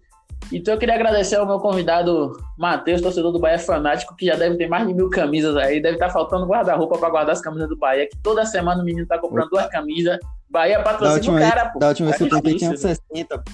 Então 0.53 0.75
eu 0.75 0.81
queria 0.81 0.95
agradecer 0.95 1.37
ao 1.37 1.47
meu 1.47 1.61
convidado 1.61 2.33
Matheus, 2.59 3.01
torcedor 3.01 3.31
do 3.31 3.39
Bahia 3.39 3.59
fanático, 3.59 4.17
que 4.17 4.27
já 4.27 4.35
deve 4.35 4.57
ter 4.57 4.69
mais 4.69 4.87
de 4.87 4.95
mil 4.95 5.09
camisas 5.09 5.57
aí, 5.57 5.81
deve 5.81 5.95
estar 5.95 6.09
tá 6.09 6.13
faltando 6.13 6.47
guarda-roupa 6.47 6.99
para 6.99 7.11
guardar 7.11 7.33
as 7.33 7.41
camisas 7.41 7.69
do 7.69 7.77
Bahia, 7.77 8.09
que 8.09 8.17
toda 8.19 8.45
semana 8.45 8.83
o 8.83 8.85
menino 8.85 9.07
tá 9.07 9.19
comprando 9.19 9.47
Opa. 9.47 9.57
duas 9.57 9.71
camisas. 9.71 10.19
Bahia 10.49 10.83
patrocina 10.83 11.37
o 11.37 11.41
cara, 11.41 11.69
pô. 11.69 11.79
Da 11.79 11.89
última 11.89 12.09
vez 12.09 12.19
que 12.19 12.25
eu 12.25 12.31
comprei 12.31 12.57
tinha 12.57 12.77
60, 12.77 13.45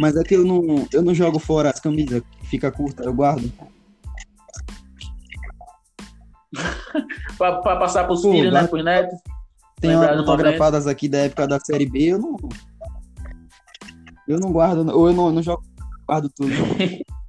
mas 0.00 0.16
é 0.16 0.24
que 0.24 0.34
eu 0.34 0.44
não, 0.44 0.88
eu 0.92 1.02
não 1.02 1.14
jogo 1.14 1.38
fora 1.38 1.70
as 1.70 1.78
camisas, 1.78 2.22
fica 2.44 2.72
curta, 2.72 3.04
eu 3.04 3.14
guardo. 3.14 3.52
para 7.38 7.60
passar 7.76 8.04
para 8.04 8.12
os 8.12 8.22
filhos, 8.22 8.52
né? 8.52 8.66
Para 8.66 8.78
os 8.78 8.84
netos. 8.84 9.18
Tem 9.80 9.94
autografadas 9.94 10.86
aqui 10.86 11.08
da 11.08 11.18
época 11.18 11.46
da 11.46 11.58
Série 11.58 11.86
B, 11.86 12.12
eu 12.12 12.18
não. 12.18 12.36
Eu 14.28 14.38
não 14.38 14.52
guardo, 14.52 14.88
ou 14.94 15.08
eu 15.08 15.14
não, 15.14 15.32
não 15.32 15.42
jogo, 15.42 15.62
guardo 16.06 16.30
tudo. 16.30 16.50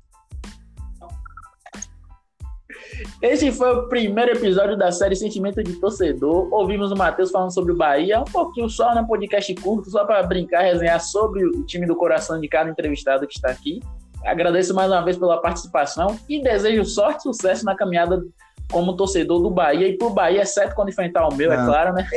Esse 3.22 3.52
foi 3.52 3.72
o 3.72 3.88
primeiro 3.88 4.32
episódio 4.32 4.78
da 4.78 4.92
série 4.92 5.16
Sentimento 5.16 5.64
de 5.64 5.74
Torcedor. 5.74 6.52
Ouvimos 6.52 6.92
o 6.92 6.96
Matheus 6.96 7.32
falando 7.32 7.54
sobre 7.54 7.72
o 7.72 7.78
Bahia, 7.78 8.20
um 8.20 8.26
pouquinho 8.26 8.70
só, 8.70 8.94
né? 8.96 9.04
Podcast 9.08 9.54
curto, 9.56 9.90
só 9.90 10.06
para 10.06 10.24
brincar, 10.24 10.62
resenhar 10.62 11.00
sobre 11.00 11.46
o 11.46 11.64
time 11.66 11.86
do 11.86 11.96
coração 11.96 12.40
de 12.40 12.48
cada 12.48 12.70
entrevistado 12.70 13.28
que 13.28 13.36
está 13.36 13.50
aqui. 13.50 13.80
Agradeço 14.26 14.74
mais 14.74 14.92
uma 14.92 15.02
vez 15.02 15.18
pela 15.18 15.42
participação 15.42 16.20
e 16.30 16.42
desejo 16.42 16.86
sorte 16.86 17.20
e 17.20 17.24
sucesso 17.24 17.66
na 17.66 17.76
caminhada 17.76 18.24
como 18.72 18.96
torcedor 18.96 19.42
do 19.42 19.52
Bahia 19.52 19.88
e 19.88 19.98
pro 19.98 20.10
Bahia, 20.10 20.42
exceto 20.42 20.74
quando 20.74 20.90
enfrentar 20.90 21.28
o 21.28 21.36
meu, 21.36 21.52
é 21.52 21.58
claro, 21.58 21.94
né? 21.94 22.08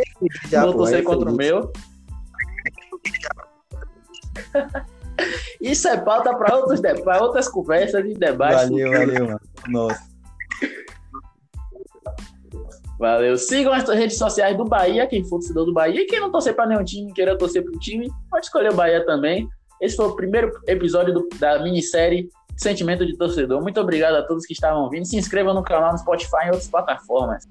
Já, 0.49 0.65
Vou 0.65 0.75
torcer 0.75 1.03
contra 1.03 1.31
o 1.31 1.37
meu. 1.37 1.73
Isso 5.61 5.89
é 5.89 5.97
pauta 5.97 6.35
para 6.37 6.57
outros 6.57 6.81
para 6.81 7.23
outras 7.23 7.49
conversas 7.49 8.05
e 8.05 8.15
debates. 8.15 8.69
Valeu, 8.69 8.91
valeu, 8.91 9.27
mano. 9.27 9.41
Nossa. 9.69 10.15
Valeu. 12.99 13.37
Sigam 13.37 13.73
as 13.73 13.89
redes 13.89 14.19
sociais 14.19 14.57
do 14.57 14.65
Bahia, 14.65 15.07
quem 15.07 15.23
for 15.25 15.39
torcedor 15.39 15.67
do 15.67 15.73
Bahia. 15.73 16.01
E 16.01 16.07
quem 16.07 16.21
não 16.21 16.31
torcer 16.31 16.55
para 16.55 16.67
nenhum 16.67 16.85
time, 16.85 17.13
queira 17.13 17.37
torcer 17.37 17.63
para 17.63 17.73
o 17.75 17.79
time, 17.79 18.11
pode 18.31 18.47
escolher 18.47 18.73
o 18.73 18.75
Bahia 18.75 19.05
também. 19.05 19.49
Esse 19.81 19.97
foi 19.97 20.07
o 20.07 20.17
primeiro 20.17 20.53
episódio 20.67 21.13
do, 21.13 21.29
da 21.39 21.63
minissérie 21.63 22.29
sentimento 22.57 23.05
de 23.05 23.17
torcedor. 23.17 23.61
Muito 23.63 23.81
obrigado 23.81 24.17
a 24.17 24.23
todos 24.23 24.47
que 24.47 24.53
estavam 24.53 24.89
vindo. 24.91 25.05
Se 25.05 25.17
inscrevam 25.17 25.55
no 25.55 25.63
canal 25.63 25.93
no 25.93 25.99
Spotify 25.99 26.45
e 26.45 26.47
outras 26.47 26.69
plataformas. 26.69 27.49